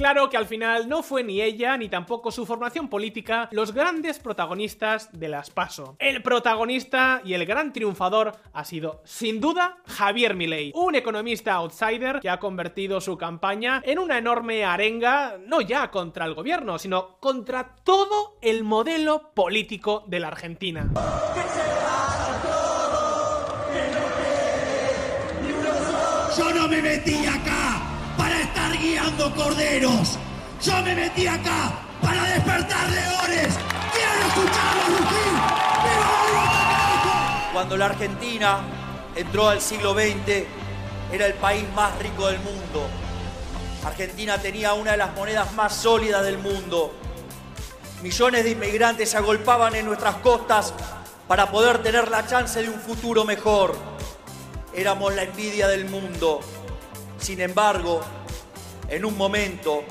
Claro 0.00 0.30
que 0.30 0.38
al 0.38 0.46
final 0.46 0.88
no 0.88 1.02
fue 1.02 1.22
ni 1.22 1.42
ella 1.42 1.76
ni 1.76 1.90
tampoco 1.90 2.30
su 2.30 2.46
formación 2.46 2.88
política 2.88 3.50
los 3.52 3.74
grandes 3.74 4.18
protagonistas 4.18 5.10
de 5.12 5.28
las 5.28 5.50
PASO. 5.50 5.96
El 5.98 6.22
protagonista 6.22 7.20
y 7.22 7.34
el 7.34 7.44
gran 7.44 7.70
triunfador 7.74 8.32
ha 8.54 8.64
sido, 8.64 9.02
sin 9.04 9.42
duda, 9.42 9.76
Javier 9.86 10.34
Milei, 10.34 10.72
un 10.74 10.94
economista 10.94 11.52
outsider 11.56 12.20
que 12.20 12.30
ha 12.30 12.38
convertido 12.38 13.02
su 13.02 13.18
campaña 13.18 13.82
en 13.84 13.98
una 13.98 14.16
enorme 14.16 14.64
arenga, 14.64 15.36
no 15.46 15.60
ya 15.60 15.90
contra 15.90 16.24
el 16.24 16.32
gobierno, 16.32 16.78
sino 16.78 17.18
contra 17.18 17.76
todo 17.84 18.38
el 18.40 18.64
modelo 18.64 19.32
político 19.34 20.04
de 20.06 20.20
la 20.20 20.28
Argentina. 20.28 20.88
Yo 26.38 26.54
no 26.54 26.68
me 26.68 26.80
metí 26.80 27.26
acá 27.26 27.49
corderos. 29.18 30.18
Yo 30.62 30.82
me 30.82 30.94
metí 30.94 31.26
acá 31.26 31.72
para 32.02 32.24
despertar 32.24 32.88
leones. 32.90 33.58
Quiero 33.92 34.26
escucharlo 34.28 34.98
rugir. 34.98 35.40
Cuando 37.52 37.76
la 37.76 37.86
Argentina 37.86 38.60
entró 39.14 39.48
al 39.48 39.60
siglo 39.60 39.94
XX, 39.94 40.44
era 41.12 41.26
el 41.26 41.34
país 41.34 41.64
más 41.74 41.98
rico 41.98 42.26
del 42.28 42.38
mundo. 42.40 42.86
Argentina 43.84 44.38
tenía 44.38 44.74
una 44.74 44.92
de 44.92 44.96
las 44.98 45.14
monedas 45.14 45.52
más 45.54 45.74
sólidas 45.74 46.22
del 46.24 46.38
mundo. 46.38 46.94
Millones 48.02 48.44
de 48.44 48.50
inmigrantes 48.50 49.10
se 49.10 49.16
agolpaban 49.16 49.74
en 49.74 49.86
nuestras 49.86 50.16
costas 50.16 50.72
para 51.26 51.50
poder 51.50 51.82
tener 51.82 52.08
la 52.10 52.26
chance 52.26 52.62
de 52.62 52.68
un 52.68 52.80
futuro 52.80 53.24
mejor. 53.24 53.74
Éramos 54.74 55.14
la 55.14 55.24
envidia 55.24 55.68
del 55.68 55.86
mundo. 55.86 56.40
Sin 57.18 57.40
embargo, 57.40 58.00
en 58.90 59.04
un 59.04 59.16
momento, 59.16 59.84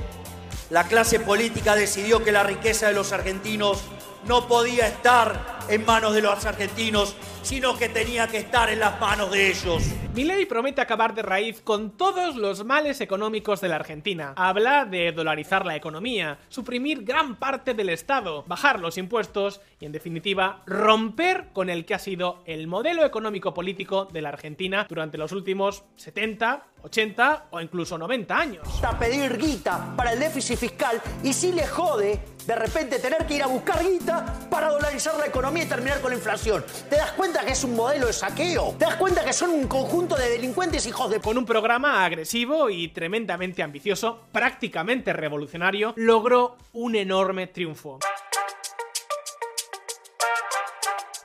la 0.69 0.83
clase 0.83 1.19
política 1.19 1.75
decidió 1.75 2.23
que 2.23 2.31
la 2.31 2.43
riqueza 2.43 2.87
de 2.87 2.93
los 2.93 3.11
argentinos 3.11 3.81
no 4.27 4.47
podía 4.47 4.87
estar 4.87 5.59
en 5.69 5.85
manos 5.85 6.13
de 6.13 6.21
los 6.21 6.45
argentinos, 6.45 7.15
sino 7.41 7.77
que 7.77 7.89
tenía 7.89 8.27
que 8.27 8.37
estar 8.37 8.69
en 8.69 8.79
las 8.79 8.99
manos 8.99 9.31
de 9.31 9.49
ellos. 9.49 9.83
Milei 10.13 10.45
promete 10.45 10.81
acabar 10.81 11.13
de 11.13 11.21
raíz 11.21 11.61
con 11.61 11.91
todos 11.91 12.35
los 12.35 12.65
males 12.65 12.99
económicos 12.99 13.61
de 13.61 13.69
la 13.69 13.75
Argentina. 13.75 14.33
Habla 14.35 14.85
de 14.85 15.11
dolarizar 15.11 15.65
la 15.65 15.75
economía, 15.75 16.39
suprimir 16.49 17.03
gran 17.03 17.35
parte 17.35 17.73
del 17.73 17.89
Estado, 17.89 18.43
bajar 18.47 18.79
los 18.79 18.97
impuestos 18.97 19.61
y, 19.79 19.85
en 19.85 19.91
definitiva, 19.91 20.63
romper 20.65 21.49
con 21.53 21.69
el 21.69 21.85
que 21.85 21.93
ha 21.93 21.99
sido 21.99 22.41
el 22.45 22.67
modelo 22.67 23.05
económico 23.05 23.53
político 23.53 24.05
de 24.05 24.21
la 24.21 24.29
Argentina 24.29 24.85
durante 24.89 25.17
los 25.17 25.31
últimos 25.31 25.83
70, 25.95 26.65
80 26.81 27.45
o 27.51 27.61
incluso 27.61 27.97
90 27.97 28.37
años. 28.37 28.83
A 28.83 28.97
pedir 28.97 29.37
guita 29.37 29.93
para 29.95 30.13
el 30.13 30.19
déficit 30.19 30.57
fiscal 30.57 31.01
y 31.23 31.33
si 31.33 31.51
le 31.51 31.67
jode 31.67 32.19
de 32.49 32.55
repente 32.55 32.97
tener 32.97 33.27
que 33.27 33.35
ir 33.35 33.43
a 33.43 33.45
buscar 33.45 33.79
guita 33.87 34.25
para 34.49 34.69
dolarizar 34.69 35.15
la 35.19 35.27
economía 35.27 35.65
y 35.65 35.67
terminar 35.67 36.01
con 36.01 36.09
la 36.09 36.17
inflación. 36.17 36.65
¿Te 36.89 36.95
das 36.95 37.11
cuenta 37.11 37.45
que 37.45 37.51
es 37.51 37.63
un 37.63 37.75
modelo 37.75 38.07
de 38.07 38.13
saqueo? 38.13 38.73
¿Te 38.79 38.85
das 38.85 38.95
cuenta 38.95 39.23
que 39.23 39.33
son 39.33 39.51
un 39.51 39.67
conjunto 39.67 40.15
de 40.15 40.31
delincuentes 40.31 40.87
hijos 40.87 41.11
de... 41.11 41.19
Con 41.19 41.37
un 41.37 41.45
programa 41.45 42.03
agresivo 42.03 42.71
y 42.71 42.87
tremendamente 42.87 43.61
ambicioso, 43.61 44.21
prácticamente 44.31 45.13
revolucionario, 45.13 45.93
logró 45.95 46.57
un 46.73 46.95
enorme 46.95 47.45
triunfo. 47.45 47.99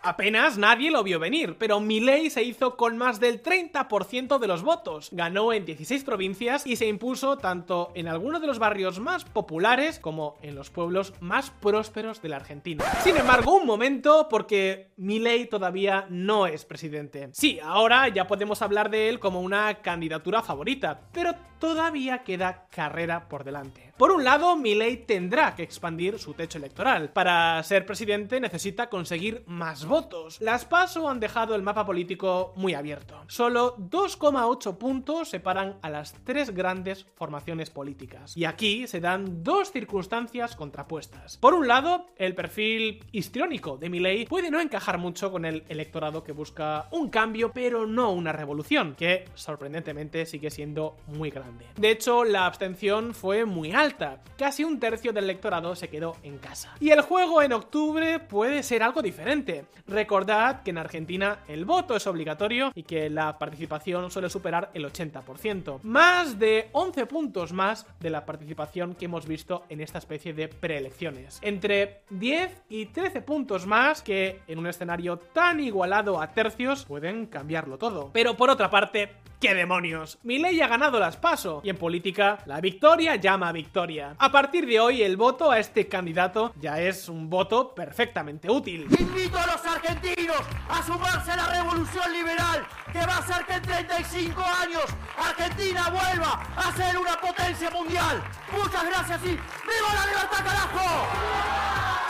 Apenas 0.06 0.58
nadie 0.58 0.90
lo 0.90 1.02
vio 1.02 1.18
venir, 1.18 1.56
pero 1.58 1.80
Milei 1.80 2.28
se 2.28 2.42
hizo 2.42 2.76
con 2.76 2.98
más 2.98 3.20
del 3.20 3.42
30% 3.42 4.38
de 4.38 4.46
los 4.46 4.62
votos. 4.62 5.08
Ganó 5.12 5.50
en 5.54 5.64
16 5.64 6.04
provincias 6.04 6.66
y 6.66 6.76
se 6.76 6.86
impuso 6.86 7.38
tanto 7.38 7.90
en 7.94 8.08
algunos 8.08 8.42
de 8.42 8.46
los 8.46 8.58
barrios 8.58 9.00
más 9.00 9.24
populares 9.24 9.98
como 9.98 10.36
en 10.42 10.56
los 10.56 10.68
pueblos 10.68 11.14
más 11.20 11.48
prósperos 11.48 12.20
de 12.20 12.28
la 12.28 12.36
Argentina. 12.36 12.84
Sin 13.02 13.16
embargo, 13.16 13.56
un 13.56 13.66
momento 13.66 14.28
porque 14.28 14.90
Milei 14.98 15.46
todavía 15.46 16.04
no 16.10 16.46
es 16.46 16.66
presidente. 16.66 17.30
Sí, 17.32 17.58
ahora 17.62 18.08
ya 18.08 18.26
podemos 18.26 18.60
hablar 18.60 18.90
de 18.90 19.08
él 19.08 19.18
como 19.18 19.40
una 19.40 19.76
candidatura 19.76 20.42
favorita, 20.42 21.00
pero 21.12 21.34
todavía 21.58 22.24
queda 22.24 22.66
carrera 22.68 23.26
por 23.26 23.42
delante. 23.42 23.94
Por 23.96 24.10
un 24.10 24.22
lado, 24.22 24.54
Milei 24.56 24.98
tendrá 25.06 25.54
que 25.54 25.62
expandir 25.62 26.18
su 26.18 26.34
techo 26.34 26.58
electoral. 26.58 27.10
Para 27.10 27.62
ser 27.62 27.86
presidente 27.86 28.38
necesita 28.38 28.90
conseguir 28.90 29.44
más 29.46 29.86
votos. 29.86 29.93
Las 30.40 30.64
PASO 30.64 31.08
han 31.08 31.20
dejado 31.20 31.54
el 31.54 31.62
mapa 31.62 31.86
político 31.86 32.52
muy 32.56 32.74
abierto. 32.74 33.22
Solo 33.28 33.76
2,8 33.76 34.76
puntos 34.76 35.28
separan 35.28 35.78
a 35.82 35.90
las 35.90 36.14
tres 36.24 36.50
grandes 36.50 37.06
formaciones 37.14 37.70
políticas. 37.70 38.36
Y 38.36 38.44
aquí 38.44 38.88
se 38.88 39.00
dan 39.00 39.44
dos 39.44 39.70
circunstancias 39.70 40.56
contrapuestas. 40.56 41.36
Por 41.36 41.54
un 41.54 41.68
lado, 41.68 42.06
el 42.16 42.34
perfil 42.34 43.04
histriónico 43.12 43.76
de 43.76 43.88
Milei 43.88 44.26
puede 44.26 44.50
no 44.50 44.60
encajar 44.60 44.98
mucho 44.98 45.30
con 45.30 45.44
el 45.44 45.62
electorado 45.68 46.24
que 46.24 46.32
busca 46.32 46.88
un 46.90 47.08
cambio, 47.08 47.52
pero 47.52 47.86
no 47.86 48.10
una 48.10 48.32
revolución, 48.32 48.96
que 48.96 49.26
sorprendentemente 49.34 50.26
sigue 50.26 50.50
siendo 50.50 50.96
muy 51.06 51.30
grande. 51.30 51.66
De 51.76 51.90
hecho, 51.90 52.24
la 52.24 52.46
abstención 52.46 53.14
fue 53.14 53.44
muy 53.44 53.70
alta. 53.70 54.24
Casi 54.36 54.64
un 54.64 54.80
tercio 54.80 55.12
del 55.12 55.24
electorado 55.24 55.76
se 55.76 55.88
quedó 55.88 56.16
en 56.24 56.38
casa. 56.38 56.74
Y 56.80 56.90
el 56.90 57.02
juego 57.02 57.42
en 57.42 57.52
octubre 57.52 58.18
puede 58.18 58.64
ser 58.64 58.82
algo 58.82 59.00
diferente. 59.02 59.66
Recordad 59.86 60.62
que 60.62 60.70
en 60.70 60.78
Argentina 60.78 61.40
el 61.48 61.64
voto 61.64 61.96
es 61.96 62.06
obligatorio 62.06 62.72
y 62.74 62.84
que 62.84 63.10
la 63.10 63.38
participación 63.38 64.10
suele 64.10 64.30
superar 64.30 64.70
el 64.74 64.84
80%. 64.84 65.80
Más 65.82 66.38
de 66.38 66.68
11 66.72 67.06
puntos 67.06 67.52
más 67.52 67.86
de 68.00 68.10
la 68.10 68.24
participación 68.24 68.94
que 68.94 69.04
hemos 69.04 69.26
visto 69.26 69.64
en 69.68 69.80
esta 69.80 69.98
especie 69.98 70.32
de 70.32 70.48
preelecciones. 70.48 71.38
Entre 71.42 72.02
10 72.10 72.62
y 72.68 72.86
13 72.86 73.20
puntos 73.22 73.66
más 73.66 74.02
que 74.02 74.42
en 74.46 74.58
un 74.58 74.66
escenario 74.66 75.18
tan 75.18 75.60
igualado 75.60 76.20
a 76.20 76.32
tercios 76.32 76.84
pueden 76.84 77.26
cambiarlo 77.26 77.78
todo. 77.78 78.10
Pero 78.12 78.36
por 78.36 78.50
otra 78.50 78.70
parte, 78.70 79.12
¿qué 79.40 79.54
demonios? 79.54 80.18
Mi 80.22 80.38
ley 80.38 80.60
ha 80.60 80.68
ganado 80.68 80.98
las 80.98 81.16
paso 81.16 81.60
y 81.62 81.70
en 81.70 81.76
política 81.76 82.38
la 82.46 82.60
victoria 82.60 83.16
llama 83.16 83.48
a 83.48 83.52
victoria 83.52 84.14
a 84.18 84.30
partir 84.30 84.66
de 84.66 84.80
hoy, 84.80 85.02
el 85.02 85.16
voto 85.16 85.50
a 85.50 85.58
este 85.58 85.88
candidato 85.88 86.52
ya 86.60 86.80
es 86.80 87.08
un 87.08 87.28
voto 87.28 87.74
perfectamente 87.74 88.50
útil. 88.50 88.86
Invito 88.98 89.38
a 89.38 89.46
argentinos 89.74 90.40
a 90.68 90.82
sumarse 90.82 91.32
a 91.32 91.36
la 91.36 91.48
revolución 91.48 92.12
liberal 92.12 92.66
que 92.92 92.98
va 93.00 93.16
a 93.16 93.18
hacer 93.18 93.44
que 93.44 93.54
en 93.54 93.62
35 93.62 94.40
años 94.40 94.84
Argentina 95.18 95.90
vuelva 95.90 96.42
a 96.56 96.72
ser 96.76 96.98
una 96.98 97.20
potencia 97.20 97.70
mundial. 97.70 98.22
Muchas 98.52 98.86
gracias 98.86 99.20
y 99.24 99.30
¡Viva 99.30 99.94
la 99.94 100.06
libertad, 100.06 100.44
carajo! 100.44 101.06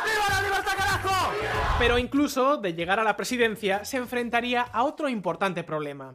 ¡Viva 0.04 0.24
la 0.28 0.42
libertad, 0.42 0.72
carajo! 0.76 1.32
Pero 1.78 1.98
incluso 1.98 2.56
de 2.58 2.74
llegar 2.74 3.00
a 3.00 3.04
la 3.04 3.16
presidencia 3.16 3.84
se 3.84 3.96
enfrentaría 3.96 4.62
a 4.62 4.84
otro 4.84 5.08
importante 5.08 5.64
problema. 5.64 6.14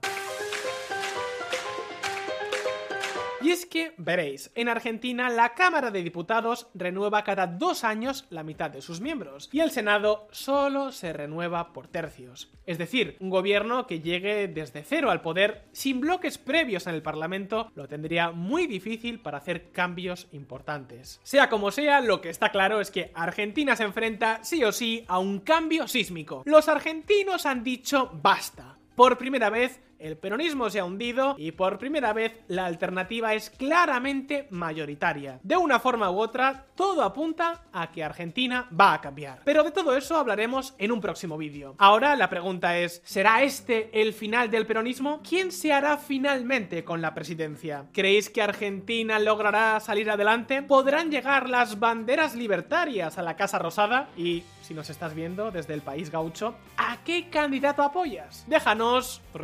Y 3.42 3.52
es 3.52 3.66
que, 3.66 3.94
veréis, 3.98 4.52
en 4.56 4.68
Argentina 4.68 5.30
la 5.30 5.54
Cámara 5.54 5.92
de 5.92 6.04
Diputados 6.04 6.68
renueva 6.74 7.24
cada 7.24 7.48
dos 7.48 7.86
años 7.86 8.26
la 8.30 8.44
mitad 8.44 8.70
de 8.70 8.82
sus 8.82 9.00
miembros 9.00 9.50
y 9.54 9.62
el 9.62 9.72
Senado 9.72 10.28
solo 10.32 10.92
se 10.92 11.14
renueva 11.14 11.72
por 11.72 11.88
tercios. 11.88 12.52
Es 12.66 12.78
decir, 12.78 13.16
un 13.22 13.30
gobierno 13.30 13.88
que 13.88 14.02
llegue 14.02 14.50
desde 14.50 14.84
cero 14.84 15.10
al 15.10 15.22
poder 15.22 15.64
sin 15.72 16.02
bloques 16.02 16.38
previos 16.38 16.86
en 16.88 16.96
el 16.96 17.02
Parlamento 17.02 17.72
lo 17.76 17.88
tendría 17.88 18.32
muy 18.32 18.68
difícil 18.68 19.20
para 19.22 19.38
hacer 19.38 19.72
cambios 19.72 20.28
importantes. 20.34 21.22
Sea 21.24 21.50
como 21.50 21.72
sea, 21.72 22.02
lo 22.02 22.20
que 22.20 22.30
está 22.30 22.52
claro 22.52 22.82
es 22.82 22.92
que 22.92 23.12
Argentina 23.16 23.78
se 23.78 23.84
enfrenta 23.84 24.44
sí 24.44 24.66
o 24.66 24.74
sí 24.74 25.06
a 25.08 25.18
un 25.18 25.40
cambio 25.40 25.88
sísmico. 25.88 26.44
Los 26.46 26.68
argentinos 26.68 27.46
han 27.46 27.64
dicho 27.64 28.12
basta. 28.22 28.78
Por 28.96 29.18
primera 29.18 29.50
vez, 29.50 29.80
el 30.00 30.18
peronismo 30.18 30.70
se 30.70 30.80
ha 30.80 30.86
hundido 30.86 31.36
y 31.38 31.52
por 31.52 31.78
primera 31.78 32.14
vez 32.14 32.34
la 32.48 32.66
alternativa 32.66 33.34
es 33.34 33.50
claramente 33.50 34.48
mayoritaria. 34.50 35.40
De 35.44 35.58
una 35.58 35.80
forma 35.80 36.10
u 36.10 36.20
otra, 36.20 36.66
todo 36.76 37.04
apunta 37.04 37.64
a 37.72 37.92
que 37.92 38.04
Argentina 38.04 38.68
va 38.78 38.94
a 38.94 39.02
cambiar. 39.02 39.42
Pero 39.44 39.64
de 39.64 39.72
todo 39.72 39.96
eso 39.96 40.18
hablaremos 40.18 40.74
en 40.78 40.92
un 40.92 41.02
próximo 41.02 41.38
vídeo. 41.38 41.76
Ahora 41.78 42.16
la 42.16 42.30
pregunta 42.30 42.78
es, 42.78 43.02
¿será 43.04 43.44
este 43.44 43.90
el 44.02 44.14
final 44.14 44.50
del 44.50 44.66
peronismo? 44.66 45.22
¿Quién 45.28 45.52
se 45.52 45.74
hará 45.74 45.98
finalmente 45.98 46.84
con 46.84 47.02
la 47.02 47.14
presidencia? 47.14 47.86
¿Creéis 47.94 48.30
que 48.30 48.42
Argentina 48.42 49.20
logrará 49.20 49.80
salir 49.80 50.10
adelante? 50.10 50.64
¿Podrán 50.64 51.12
llegar 51.12 51.50
las 51.50 51.80
banderas 51.80 52.36
libertarias 52.36 53.18
a 53.18 53.22
la 53.22 53.36
Casa 53.36 53.60
Rosada? 53.60 54.08
Y 54.16 54.44
si 54.62 54.74
nos 54.74 54.90
estás 54.90 55.14
viendo 55.16 55.52
desde 55.52 55.74
el 55.74 55.82
país 55.82 56.12
gaucho, 56.12 56.56
¿a 56.78 56.98
qué 57.04 57.30
candidato 57.30 57.84
apoyas? 57.84 58.46
Déjanos 58.48 59.22
tu 59.32 59.40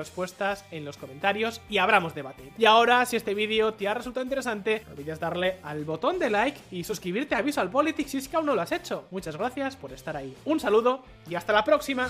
en 0.71 0.85
los 0.85 0.97
comentarios 0.97 1.61
y 1.69 1.77
abramos 1.77 2.13
debate. 2.13 2.51
Y 2.57 2.65
ahora, 2.65 3.05
si 3.05 3.15
este 3.15 3.33
vídeo 3.33 3.73
te 3.73 3.87
ha 3.87 3.93
resultado 3.93 4.23
interesante, 4.23 4.83
no 4.85 4.93
olvides 4.93 5.19
darle 5.19 5.59
al 5.63 5.83
botón 5.85 6.19
de 6.19 6.29
like 6.29 6.59
y 6.71 6.83
suscribirte 6.83 7.35
a 7.35 7.41
Visual 7.41 7.69
Politics 7.69 8.11
si 8.11 8.17
es 8.17 8.27
que 8.27 8.35
aún 8.35 8.45
no 8.45 8.55
lo 8.55 8.61
has 8.61 8.71
hecho. 8.71 9.05
Muchas 9.11 9.37
gracias 9.37 9.75
por 9.75 9.91
estar 9.93 10.15
ahí. 10.15 10.35
Un 10.45 10.59
saludo 10.59 11.03
y 11.29 11.35
hasta 11.35 11.53
la 11.53 11.63
próxima. 11.63 12.07